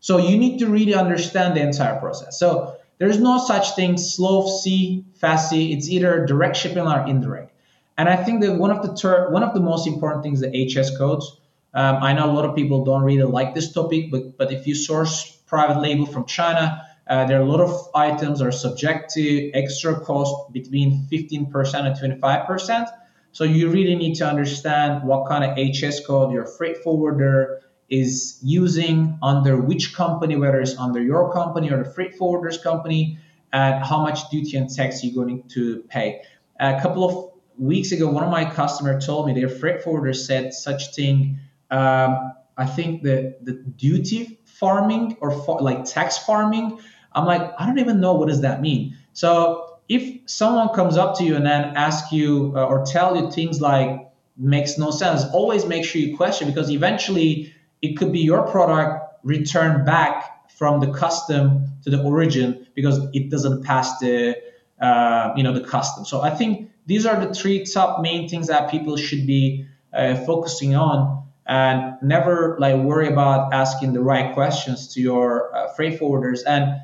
[0.00, 2.38] So you need to really understand the entire process.
[2.38, 5.72] So there's no such thing slow sea, fast sea.
[5.72, 7.52] It's either direct shipping or indirect.
[7.96, 10.50] And I think that one of the ter- one of the most important things the
[10.50, 11.38] HS codes.
[11.74, 14.66] Um, I know a lot of people don't really like this topic, but but if
[14.66, 19.10] you source private label from China, uh, there are a lot of items are subject
[19.14, 22.86] to extra cost between 15% and 25%.
[23.32, 28.38] So you really need to understand what kind of HS code your freight forwarder is
[28.42, 33.18] using under which company, whether it's under your company or the freight forwarder's company,
[33.52, 36.22] and how much duty and tax you're going to pay.
[36.60, 40.54] A couple of weeks ago, one of my customers told me their freight forwarder said
[40.54, 41.38] such thing.
[41.72, 45.30] Um, I think the the duty farming or
[45.60, 46.78] like tax farming.
[47.14, 48.96] I'm like, I don't even know what does that mean.
[49.12, 53.30] So if someone comes up to you and then ask you uh, or tell you
[53.30, 58.20] things like makes no sense, always make sure you question because eventually it could be
[58.20, 64.36] your product returned back from the custom to the origin because it doesn't pass the
[64.80, 66.04] uh, you know the custom.
[66.04, 70.16] So I think these are the three top main things that people should be uh,
[70.24, 75.98] focusing on and never like worry about asking the right questions to your uh, freight
[75.98, 76.40] forwarders.
[76.46, 76.80] And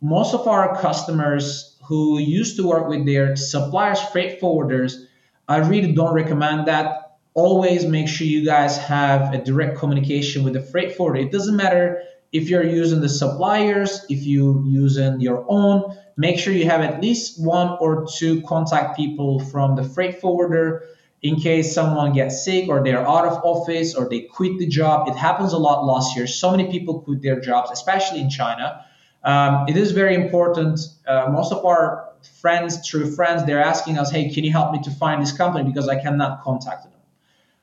[0.00, 5.06] most of our customers who used to work with their suppliers freight forwarders
[5.48, 7.18] i really don't recommend that.
[7.34, 11.20] Always make sure you guys have a direct communication with the freight forwarder.
[11.20, 16.52] It doesn't matter if you're using the suppliers, if you using your own, make sure
[16.52, 20.84] you have at least one or two contact people from the freight forwarder
[21.22, 25.08] in case someone gets sick or they're out of office or they quit the job.
[25.08, 26.26] It happens a lot last year.
[26.26, 28.84] So many people quit their jobs, especially in China.
[29.22, 30.80] Um, it is very important.
[31.06, 32.08] Uh, most of our
[32.40, 35.64] friends, true friends, they're asking us, hey, can you help me to find this company
[35.64, 36.92] because I cannot contact them.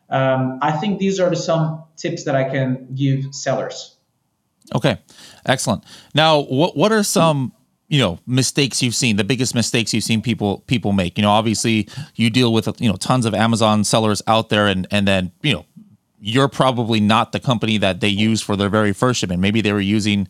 [0.09, 3.97] Um, I think these are some tips that I can give sellers.
[4.73, 4.99] Okay,
[5.45, 5.83] excellent.
[6.13, 7.53] Now, what what are some
[7.89, 9.17] you know mistakes you've seen?
[9.17, 11.17] The biggest mistakes you've seen people people make.
[11.17, 14.87] You know, obviously you deal with you know tons of Amazon sellers out there, and
[14.91, 15.65] and then you know
[16.21, 19.41] you're probably not the company that they use for their very first shipment.
[19.41, 20.27] Maybe they were using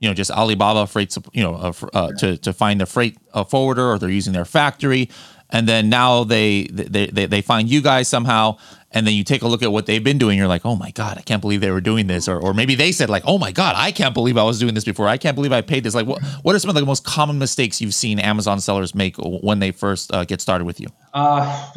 [0.00, 3.44] you know just Alibaba freight you know uh, uh, to to find a freight uh,
[3.44, 5.10] forwarder, or they're using their factory,
[5.50, 8.56] and then now they they they, they find you guys somehow
[8.92, 10.90] and then you take a look at what they've been doing you're like oh my
[10.92, 12.28] god i can't believe they were doing this.
[12.28, 14.74] Or, or maybe they said like oh my god i can't believe i was doing
[14.74, 15.08] this before.
[15.08, 15.94] I can't believe i paid this.
[15.94, 19.16] Like what, what are some of the most common mistakes you've seen amazon sellers make
[19.16, 20.88] when they first uh, get started with you?
[21.12, 21.70] Uh,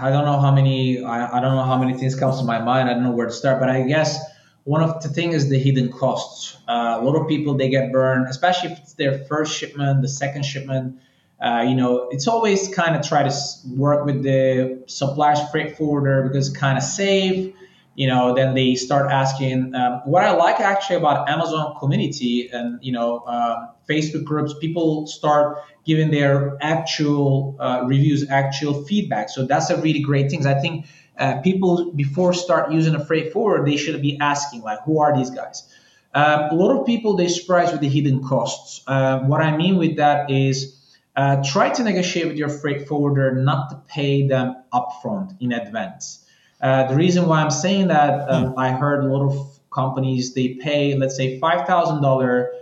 [0.00, 2.58] i don't know how many I, I don't know how many things comes to my
[2.60, 2.88] mind.
[2.88, 4.18] I don't know where to start but i guess
[4.64, 6.56] one of the things is the hidden costs.
[6.68, 10.08] Uh, a lot of people they get burned especially if it's their first shipment the
[10.08, 10.98] second shipment
[11.42, 13.34] uh, you know, it's always kind of try to
[13.74, 17.52] work with the suppliers freight forwarder because it's kind of safe.
[17.94, 19.74] You know, then they start asking.
[19.74, 25.06] Um, what I like actually about Amazon community and you know uh, Facebook groups, people
[25.06, 29.28] start giving their actual uh, reviews, actual feedback.
[29.28, 30.46] So that's a really great thing.
[30.46, 30.86] I think
[31.18, 35.14] uh, people before start using a freight forward, they should be asking like, who are
[35.16, 35.68] these guys?
[36.14, 38.82] Um, a lot of people they surprise with the hidden costs.
[38.86, 40.78] Uh, what I mean with that is
[41.16, 46.26] uh, try to negotiate with your freight forwarder not to pay them upfront in advance.
[46.60, 50.54] Uh, the reason why I'm saying that, um, I heard a lot of companies they
[50.54, 52.52] pay, let's say, five thousand uh, dollar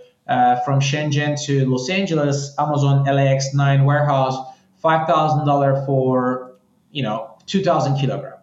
[0.64, 4.36] from Shenzhen to Los Angeles, Amazon LAX nine warehouse,
[4.78, 6.56] five thousand dollar for
[6.90, 8.38] you know two thousand kilogram.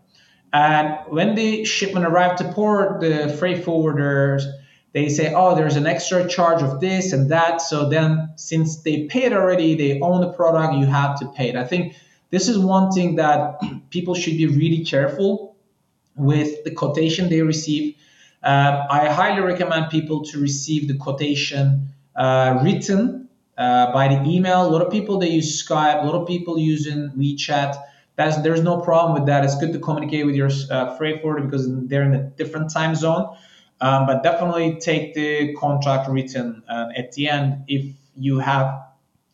[0.54, 4.43] And when the shipment arrived to port, the freight forwarders
[4.93, 7.62] they say, oh, there's an extra charge of this and that.
[7.62, 11.56] So then, since they paid already, they own the product, you have to pay it.
[11.56, 11.95] I think
[12.30, 15.56] this is one thing that people should be really careful
[16.15, 17.95] with the quotation they receive.
[18.43, 24.65] Uh, I highly recommend people to receive the quotation uh, written uh, by the email.
[24.65, 26.04] A lot of people they use Skype.
[26.04, 27.76] A lot of people using WeChat.
[28.15, 29.43] That's, there's no problem with that.
[29.43, 32.95] It's good to communicate with your uh, freight forwarder because they're in a different time
[32.95, 33.36] zone.
[33.80, 37.86] Um, but definitely take the contract written at the end if
[38.16, 38.74] you have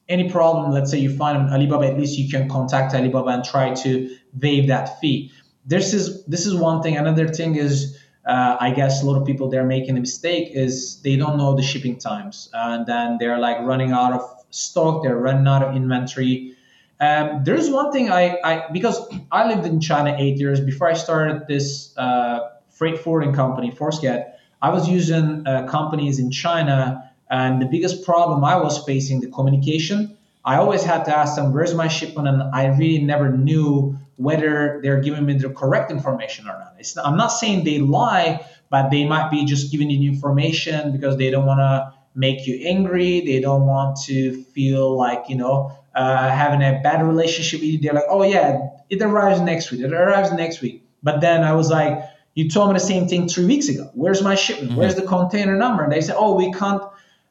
[0.09, 3.73] any problem let's say you find alibaba at least you can contact alibaba and try
[3.73, 5.31] to waive that fee.
[5.65, 6.97] This is this is one thing.
[6.97, 11.01] Another thing is uh, i guess a lot of people they're making a mistake is
[11.01, 12.49] they don't know the shipping times.
[12.53, 15.03] And then they're like running out of stock.
[15.03, 16.55] They're running out of inventory.
[16.99, 18.97] Um, there's one thing I, I because
[19.31, 24.32] i lived in china eight years before i started this uh, freight forwarding company forceget
[24.63, 29.27] I was using uh, companies in China, and the biggest problem I was facing the
[29.27, 30.17] communication.
[30.45, 34.79] I always had to ask them, "Where's my shipment?" And I really never knew whether
[34.81, 36.75] they're giving me the correct information or not.
[36.79, 41.17] It's, I'm not saying they lie, but they might be just giving you information because
[41.17, 43.19] they don't want to make you angry.
[43.19, 47.79] They don't want to feel like you know uh, having a bad relationship with you.
[47.79, 49.81] They're like, "Oh yeah, it arrives next week.
[49.81, 51.99] It arrives next week." But then I was like,
[52.35, 53.89] you told me the same thing three weeks ago.
[53.93, 54.71] Where's my shipment?
[54.71, 54.79] Mm-hmm.
[54.79, 55.83] Where's the container number?
[55.83, 56.81] And they say, oh, we can't,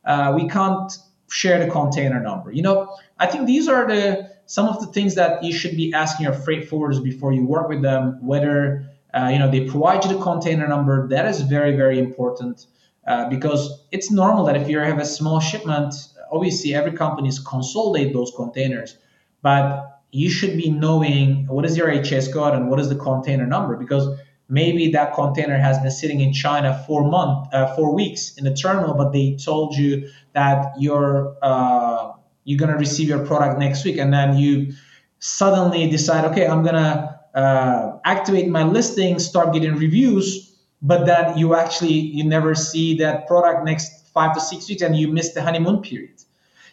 [0.05, 0.93] uh, we can't
[1.31, 2.53] share the container number.
[2.53, 5.95] You know, I think these are the some of the things that you should be
[5.95, 8.19] asking your freight forwarders before you work with them.
[8.21, 8.85] Whether
[9.15, 11.09] uh, you know they provide you the container number.
[11.09, 12.67] That is very very important
[13.07, 15.95] uh, because it's normal that if you have a small shipment,
[16.31, 18.97] obviously every company is consolidate those containers,
[19.43, 23.47] but you should be knowing what is your HS code and what is the container
[23.47, 24.19] number because
[24.53, 28.55] maybe that container has been sitting in China for month, uh, for weeks in the
[28.55, 32.13] terminal, but they told you that you're uh,
[32.45, 34.75] you're gonna receive your product next week, and then you
[35.21, 41.55] suddenly decide, okay, I'm gonna uh, activate my listing, start getting reviews, but then you
[41.55, 45.43] actually you never see that product next five to six weeks, and you miss the
[45.43, 46.23] honeymoon period.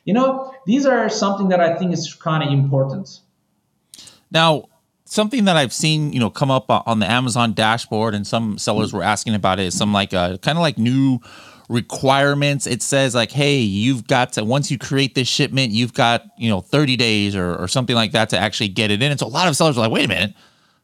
[0.03, 3.21] You know, these are something that I think is kind of important.
[4.31, 4.68] Now,
[5.09, 8.93] something that I've seen, you know, come up on the Amazon dashboard, and some sellers
[8.93, 9.67] were asking about it.
[9.67, 11.19] Is some like uh, kind of like new
[11.67, 12.67] requirements.
[12.67, 16.49] It says like, hey, you've got to once you create this shipment, you've got you
[16.49, 19.11] know 30 days or, or something like that to actually get it in.
[19.11, 20.35] And so a lot of sellers are like, wait a minute,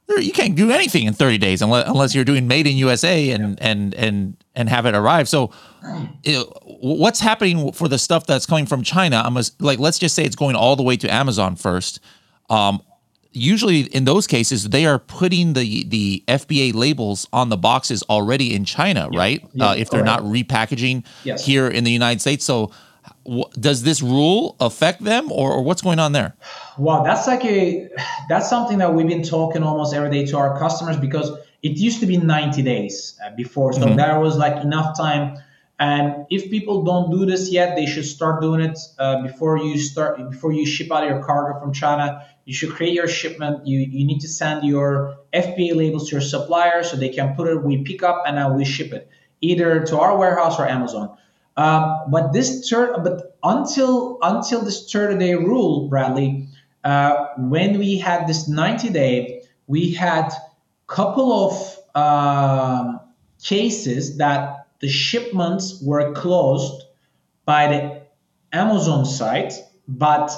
[0.08, 3.60] you can't do anything in 30 days unless, unless you're doing made in USA and
[3.62, 5.28] and and and have it arrive.
[5.28, 5.52] So,
[6.64, 9.22] what's happening for the stuff that's coming from China?
[9.26, 12.00] I'm like, let's just say it's going all the way to Amazon first.
[12.50, 12.82] Um,
[13.36, 18.54] usually in those cases they are putting the the FBA labels on the boxes already
[18.54, 19.20] in China, yeah.
[19.20, 19.46] right?
[19.54, 19.70] Yeah.
[19.70, 21.46] Uh, if they're not repackaging yes.
[21.46, 22.46] here in the United States.
[22.46, 22.72] So
[23.26, 26.36] w- does this rule affect them or, or, what's going on there?
[26.78, 27.90] Wow, that's like a
[28.30, 31.30] that's something that we've been talking almost every day to our customers because
[31.62, 33.74] it used to be 90 days uh, before.
[33.74, 33.98] So mm-hmm.
[33.98, 35.38] there was like enough time
[35.80, 39.78] and if people don't do this yet, they should start doing it uh, before you
[39.78, 42.26] start before you ship out your cargo from China.
[42.46, 43.68] You should create your shipment.
[43.68, 47.48] You you need to send your FBA labels to your supplier so they can put
[47.48, 47.64] it.
[47.64, 49.10] We pick up and then we ship it
[49.42, 51.18] either to our warehouse or Amazon.
[51.58, 56.48] Um, but this third, but until until this 30 day rule, Bradley,
[56.84, 60.32] uh, when we had this 90 day, we had
[60.88, 63.00] couple of um,
[63.42, 66.84] cases that the shipments were closed
[67.46, 68.02] by the
[68.54, 69.54] Amazon site,
[69.88, 70.32] but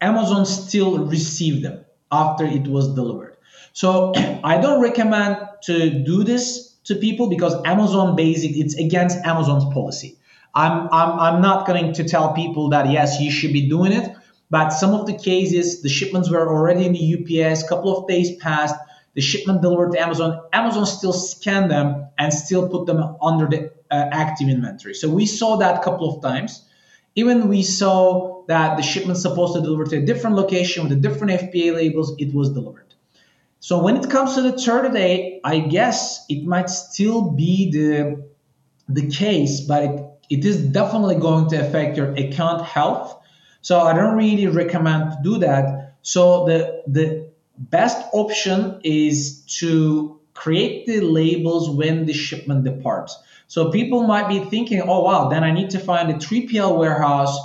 [0.00, 3.36] Amazon still received them after it was delivered.
[3.72, 4.12] So
[4.44, 10.18] I don't recommend to do this to people because Amazon basic it's against Amazon's policy.
[10.54, 14.16] I'm, I'm, I'm not going to tell people that yes you should be doing it,
[14.48, 18.36] but some of the cases the shipments were already in the UPS, couple of days
[18.36, 18.74] passed,
[19.14, 23.70] the shipment delivered to Amazon, Amazon still scan them and still put them under the
[23.90, 24.94] uh, active inventory.
[24.94, 26.62] So we saw that a couple of times.
[27.16, 30.96] Even we saw that the shipment supposed to deliver to a different location with a
[30.96, 32.94] different FBA labels, it was delivered.
[33.58, 38.26] So when it comes to the 30 day, I guess it might still be the
[38.88, 43.18] the case, but it, it is definitely going to affect your account health.
[43.62, 45.94] So I don't really recommend to do that.
[46.02, 53.18] So the the best option is to create the labels when the shipment departs.
[53.48, 57.36] So people might be thinking, oh wow, then I need to find a 3PL warehouse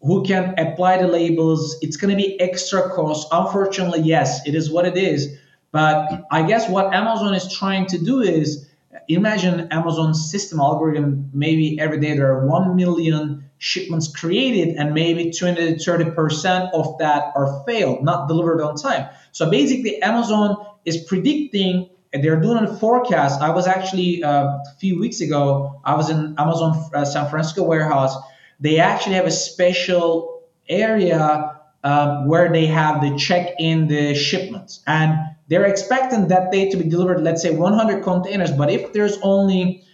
[0.00, 1.76] who can apply the labels.
[1.82, 3.28] It's going to be extra cost.
[3.32, 5.36] Unfortunately, yes, it is what it is.
[5.72, 8.68] But I guess what Amazon is trying to do is
[9.08, 11.30] imagine Amazon's system algorithm.
[11.32, 16.96] Maybe every day there are 1 million shipments created, and maybe 20 to 30% of
[16.98, 19.08] that are failed, not delivered on time.
[19.32, 23.40] So basically, Amazon is predicting they're doing a forecast.
[23.40, 27.64] I was actually uh, a few weeks ago, I was in Amazon uh, San Francisco
[27.64, 28.16] warehouse.
[28.60, 31.54] They actually have a special area
[31.84, 34.80] uh, where they have the check in the shipments.
[34.86, 38.52] And they're expecting that day to be delivered, let's say 100 containers.
[38.52, 39.84] But if there's only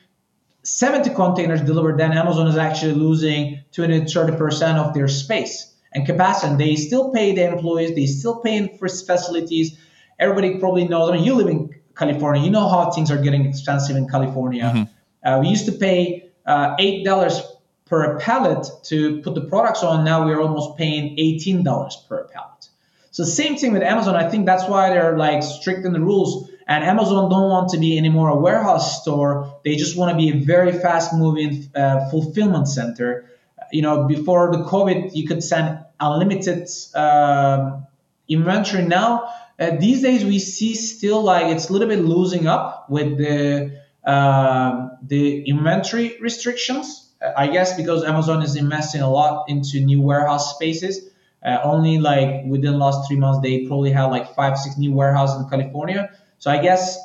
[0.62, 6.06] 70 containers delivered, then Amazon is actually losing 20 to 30% of their space and
[6.06, 6.50] capacity.
[6.52, 9.78] And they still pay the employees, they still pay for facilities.
[10.18, 11.10] Everybody probably knows.
[11.10, 14.64] I mean, you live in California, you know how things are getting expensive in California.
[14.64, 15.28] Mm-hmm.
[15.28, 17.42] Uh, we used to pay uh, $8
[17.86, 20.04] per pallet to put the products on.
[20.04, 22.68] Now we're almost paying $18 per pallet.
[23.10, 24.16] So same thing with Amazon.
[24.16, 26.50] I think that's why they're like strict in the rules.
[26.66, 29.60] And Amazon don't want to be anymore a warehouse store.
[29.64, 33.30] They just want to be a very fast moving uh, fulfillment center.
[33.70, 37.80] You know, before the COVID, you could send unlimited uh,
[38.28, 38.84] inventory.
[38.84, 43.18] Now, uh, these days, we see still like it's a little bit losing up with
[43.18, 47.12] the uh, the inventory restrictions.
[47.36, 51.10] I guess because Amazon is investing a lot into new warehouse spaces.
[51.42, 54.92] Uh, only like within the last three months, they probably have like five, six new
[54.92, 56.10] warehouses in California.
[56.38, 56.98] So I guess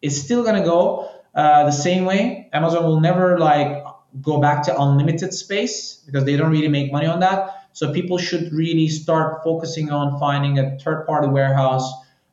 [0.00, 2.48] it's still gonna go uh, the same way.
[2.52, 3.84] Amazon will never like
[4.20, 7.61] go back to unlimited space because they don't really make money on that.
[7.72, 11.90] So people should really start focusing on finding a third-party warehouse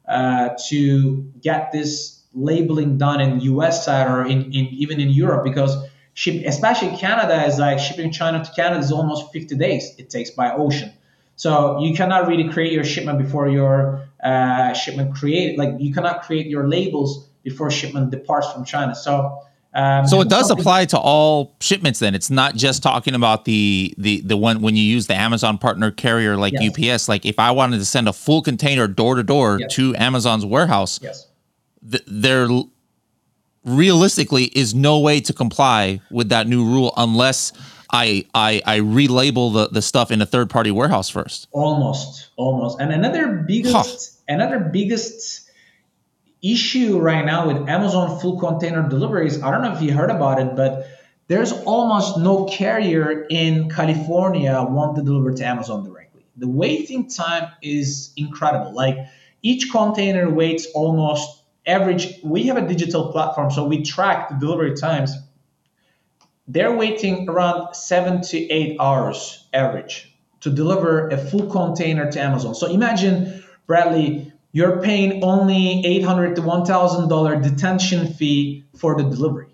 [0.07, 3.85] uh, to get this labeling done in U.S.
[3.85, 5.75] side or in, in even in Europe because
[6.13, 10.29] ship, especially Canada is like shipping China to Canada is almost 50 days it takes
[10.31, 10.91] by ocean.
[11.35, 15.57] So you cannot really create your shipment before your uh, shipment created.
[15.57, 18.93] Like you cannot create your labels before shipment departs from China.
[18.93, 19.41] So
[19.73, 21.99] um, so it does apply to all shipments.
[21.99, 25.57] Then it's not just talking about the the the one when you use the Amazon
[25.57, 26.95] partner carrier like yes.
[26.95, 27.09] UPS.
[27.09, 30.99] Like if I wanted to send a full container door to door to Amazon's warehouse,
[31.03, 31.27] yes.
[31.89, 32.47] th- there
[33.63, 37.53] realistically is no way to comply with that new rule unless
[37.91, 41.47] I I I relabel the the stuff in a third party warehouse first.
[41.51, 42.79] Almost, almost.
[42.79, 44.33] And another biggest huh.
[44.33, 45.48] another biggest
[46.41, 49.41] issue right now with Amazon full container deliveries.
[49.41, 50.87] I don't know if you heard about it, but
[51.27, 56.25] there's almost no carrier in California want to deliver to Amazon directly.
[56.37, 58.73] The waiting time is incredible.
[58.73, 58.97] Like
[59.41, 62.19] each container waits almost average.
[62.23, 65.15] We have a digital platform, so we track the delivery times
[66.49, 70.11] they're waiting around seven to eight hours average
[70.41, 72.55] to deliver a full container to Amazon.
[72.55, 79.47] So imagine, Bradley, you're paying only 800 to $1,000 detention fee for the delivery.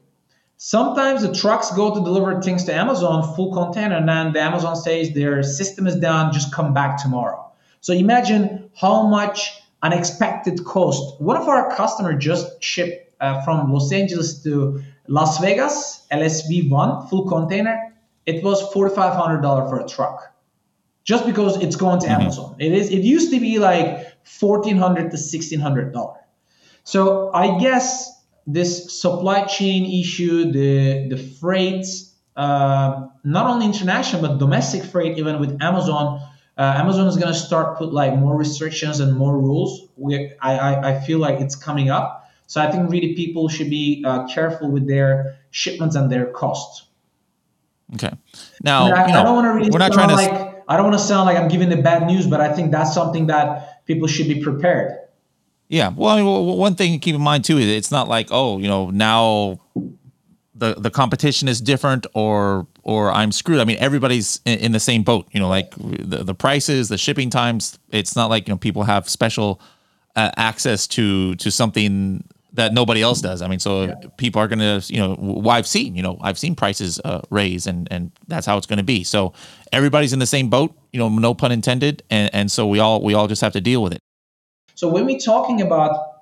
[0.57, 4.75] Sometimes the trucks go to deliver things to Amazon, full container, and then the Amazon
[4.75, 7.51] says their system is down, just come back tomorrow.
[7.81, 11.21] So imagine how much unexpected cost.
[11.21, 17.27] One of our customers just shipped uh, from Los Angeles to Las Vegas, LSV1, full
[17.27, 17.93] container,
[18.25, 20.33] it was $4,500 for a truck.
[21.03, 22.21] Just because it's going to mm-hmm.
[22.21, 22.55] Amazon.
[22.57, 22.89] It is.
[22.89, 26.17] It used to be like 1,400 to $1,600.
[26.83, 28.11] So I guess
[28.47, 31.85] this supply chain issue, the, the freight,
[32.35, 36.21] uh, not only international, but domestic freight, even with Amazon,
[36.57, 39.89] uh, Amazon is going to start put like more restrictions and more rules.
[39.97, 42.29] We, I, I, I feel like it's coming up.
[42.47, 46.85] So I think really people should be uh, careful with their shipments and their costs.
[47.95, 48.11] Okay.
[48.63, 50.77] Now, I, you know, I don't want to really we're not trying to like I
[50.77, 53.27] don't want to sound like I'm giving the bad news, but I think that's something
[53.27, 54.99] that people should be prepared.
[55.67, 55.91] Yeah.
[55.95, 58.59] Well, I mean, one thing to keep in mind too is it's not like oh,
[58.59, 59.59] you know, now
[60.53, 63.59] the the competition is different or or I'm screwed.
[63.59, 65.27] I mean, everybody's in, in the same boat.
[65.31, 67.79] You know, like the the prices, the shipping times.
[67.91, 69.59] It's not like you know people have special
[70.15, 72.23] uh, access to to something
[72.55, 73.41] that nobody else does.
[73.41, 73.93] I mean, so yeah.
[74.17, 77.21] people are going to, you know, well, I've seen, you know, I've seen prices uh,
[77.29, 79.03] raise, and and that's how it's going to be.
[79.03, 79.33] So
[79.71, 83.01] everybody's in the same boat, you know, no pun intended, and and so we all
[83.01, 83.99] we all just have to deal with it.
[84.75, 86.15] So when we're talking about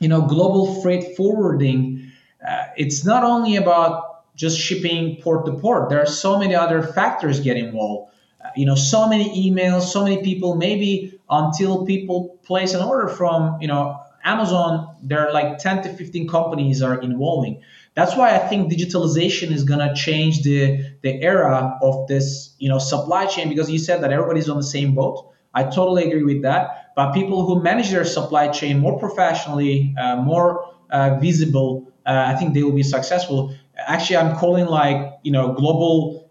[0.00, 2.10] you know, global freight forwarding,
[2.46, 5.90] uh, it's not only about just shipping port to port.
[5.90, 8.10] There are so many other factors get involved.
[8.42, 10.56] Uh, you know, so many emails, so many people.
[10.56, 15.88] Maybe until people place an order from, you know, Amazon, there are like 10 to
[15.92, 17.62] 15 companies are involving.
[17.94, 22.78] That's why I think digitalization is gonna change the the era of this, you know,
[22.78, 25.26] supply chain because you said that everybody's on the same boat.
[25.54, 26.92] I totally agree with that.
[26.96, 32.34] But people who manage their supply chain more professionally, uh, more uh, visible, uh, I
[32.36, 33.54] think they will be successful.
[33.76, 36.30] Actually, I'm calling like you know global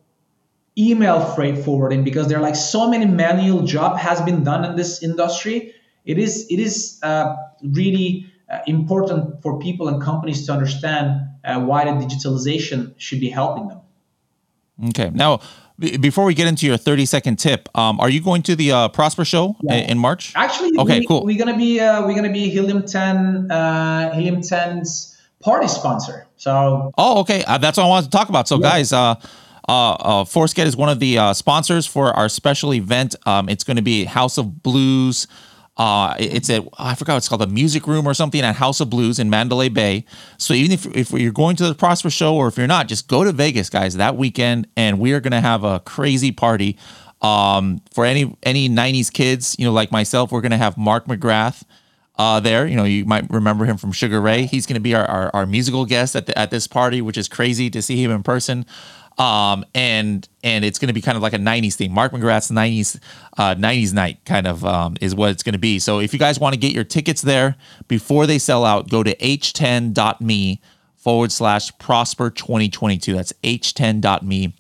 [0.78, 4.76] email freight forwarding because there are like so many manual job has been done in
[4.76, 5.74] this industry.
[6.10, 11.60] It is it is uh, really uh, important for people and companies to understand uh,
[11.62, 13.82] why the digitalization should be helping them.
[14.88, 15.12] Okay.
[15.14, 15.42] Now,
[15.78, 18.72] b- before we get into your 30 second tip, um, are you going to the
[18.72, 19.76] uh, Prosper show yeah.
[19.76, 20.34] in, in March?
[20.36, 21.24] Actually, okay, we, cool.
[21.24, 26.26] We're gonna be uh, we're gonna be Helium 10 uh, Helium 10's party sponsor.
[26.38, 26.92] So.
[26.98, 27.44] Oh, okay.
[27.44, 28.48] Uh, that's what I wanted to talk about.
[28.48, 28.70] So, yeah.
[28.70, 28.92] guys.
[28.92, 29.14] Uh,
[29.68, 33.16] uh, uh, is one of the uh, sponsors for our special event.
[33.28, 35.28] Um, it's going to be House of Blues
[35.80, 38.90] uh, it's a I forgot it's called a music room or something at House of
[38.90, 40.04] Blues in Mandalay Bay.
[40.38, 43.08] So even if if you're going to the Prosper Show or if you're not, just
[43.08, 46.78] go to Vegas, guys, that weekend, and we are gonna have a crazy party.
[47.22, 51.64] Um, for any any '90s kids, you know, like myself, we're gonna have Mark McGrath.
[52.18, 54.46] Uh, there, you know, you might remember him from Sugar Ray.
[54.46, 57.18] He's going to be our, our, our musical guest at the, at this party, which
[57.18, 58.66] is crazy to see him in person.
[59.20, 61.92] Um, and and it's going to be kind of like a 90s thing.
[61.92, 63.00] Mark McGrath's 90s
[63.38, 65.78] uh, 90s night kind of um, is what it's going to be.
[65.78, 67.58] So if you guys want to get your tickets there
[67.90, 70.62] before they sell out, go to h10.me
[70.96, 73.14] forward slash prosper 2022.
[73.14, 74.56] That's h10.me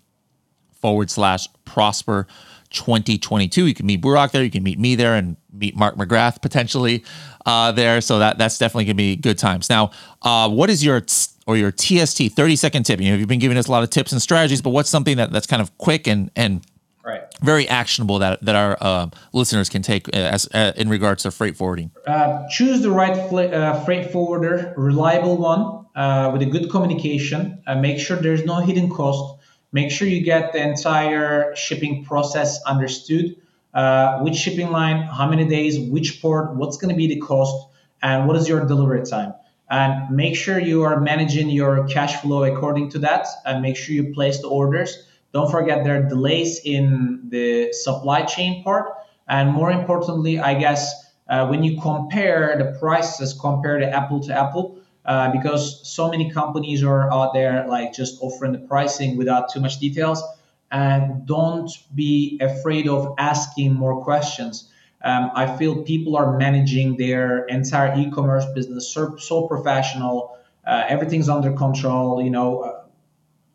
[0.73, 2.27] forward slash prosper
[2.71, 3.65] 2022.
[3.65, 4.43] You can meet Burak there.
[4.43, 7.03] You can meet me there and meet Mark McGrath potentially
[7.45, 8.01] uh, there.
[8.01, 9.69] So that that's definitely going to be good times.
[9.69, 9.91] Now,
[10.21, 11.01] uh, what is your
[11.49, 13.01] or your TST 30 second tip?
[13.01, 15.17] You know, you've been giving us a lot of tips and strategies, but what's something
[15.17, 16.65] that, that's kind of quick and and
[17.03, 17.23] right.
[17.41, 21.57] very actionable that that our uh, listeners can take as uh, in regards to freight
[21.57, 21.91] forwarding?
[22.07, 25.85] Uh, choose the right fl- uh, freight forwarder, reliable one
[26.31, 27.61] with a good communication.
[27.77, 29.37] make sure there's no hidden cost.
[29.71, 33.35] Make sure you get the entire shipping process understood
[33.73, 37.67] uh, which shipping line, how many days, which port, what's going to be the cost,
[38.01, 39.33] and what is your delivery time.
[39.69, 43.93] And make sure you are managing your cash flow according to that, and make sure
[43.93, 45.05] you place the orders.
[45.31, 48.87] Don't forget there are delays in the supply chain part,
[49.27, 50.91] and more importantly, I guess
[51.27, 56.31] uh, when you compare the prices, compare the apple to apple, uh, because so many
[56.31, 60.23] companies are out there like just offering the pricing without too much details
[60.71, 64.71] and don't be afraid of asking more questions.
[65.01, 70.37] Um, I feel people are managing their entire e-commerce business so, so professional.
[70.67, 72.61] Uh, everything's under control, you know.
[72.61, 72.83] Uh,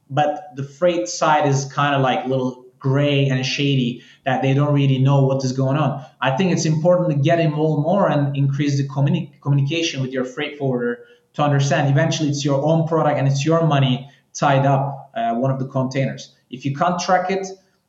[0.09, 4.75] but the freight side is kind of like little gray and shady that they don't
[4.75, 6.05] really know what is going on.
[6.21, 10.25] I think it's important to get involved more and increase the communi- communication with your
[10.25, 11.91] freight forwarder to understand.
[11.91, 15.67] Eventually, it's your own product and it's your money tied up uh, one of the
[15.67, 16.35] containers.
[16.51, 17.47] If you can't track it,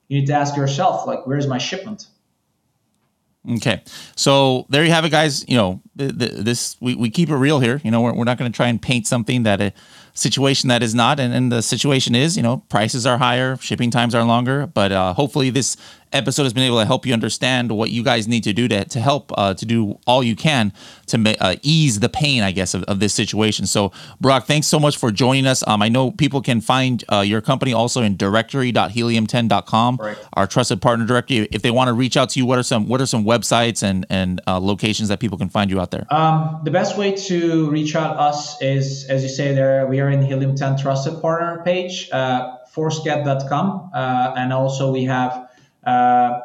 [0.08, 2.08] you need to ask yourself, like, where's my shipment?
[3.48, 3.82] Okay,
[4.16, 5.48] so there you have it, guys.
[5.48, 7.80] You know, this we, we keep it real here.
[7.84, 9.72] You know, we're, we're not going to try and paint something that a
[10.16, 13.92] situation that is not, and, and the situation is, you know, prices are higher, shipping
[13.92, 15.78] times are longer, but uh, hopefully this
[16.16, 18.86] episode has been able to help you understand what you guys need to do to,
[18.86, 20.74] to help uh, to do all you can
[21.08, 23.66] to ma- uh, ease the pain, I guess, of, of, this situation.
[23.66, 23.90] So,
[24.24, 25.64] Burak, thanks so much for joining us.
[25.68, 30.18] Um, I know people can find uh, your company also in directory.helium10.com, right.
[30.34, 31.48] our trusted partner directory.
[31.52, 33.84] If they want to reach out to you, what are some what are some websites
[33.84, 36.06] and and uh, locations that people can find you out there?
[36.10, 40.10] Um, the best way to reach out us is, as you say, there we are
[40.10, 45.45] in Helium 10 Trusted Partner page, uh, forceget.com, uh, and also we have
[45.86, 46.40] uh,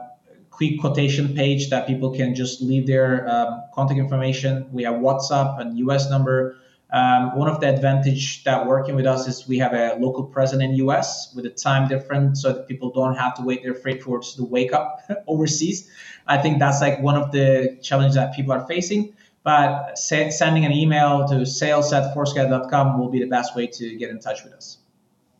[0.50, 4.68] quick quotation page that people can just leave their um, contact information.
[4.72, 6.56] We have WhatsApp and US number.
[6.92, 10.62] Um, one of the advantage that working with us is we have a local presence
[10.62, 14.02] in US with a time difference so that people don't have to wait their freight
[14.02, 15.88] forwards to wake up overseas.
[16.26, 19.14] I think that's like one of the challenges that people are facing.
[19.42, 24.10] But sending an email to sales at forceget.com will be the best way to get
[24.10, 24.76] in touch with us.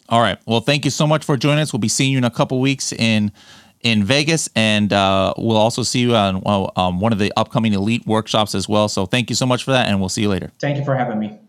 [0.09, 0.39] All right.
[0.47, 1.73] Well, thank you so much for joining us.
[1.73, 3.31] We'll be seeing you in a couple weeks in
[3.81, 6.43] in Vegas, and uh, we'll also see you on
[6.77, 8.89] um, one of the upcoming elite workshops as well.
[8.89, 10.53] So thank you so much for that, and we'll see you later.
[10.61, 11.40] Thank you for having me.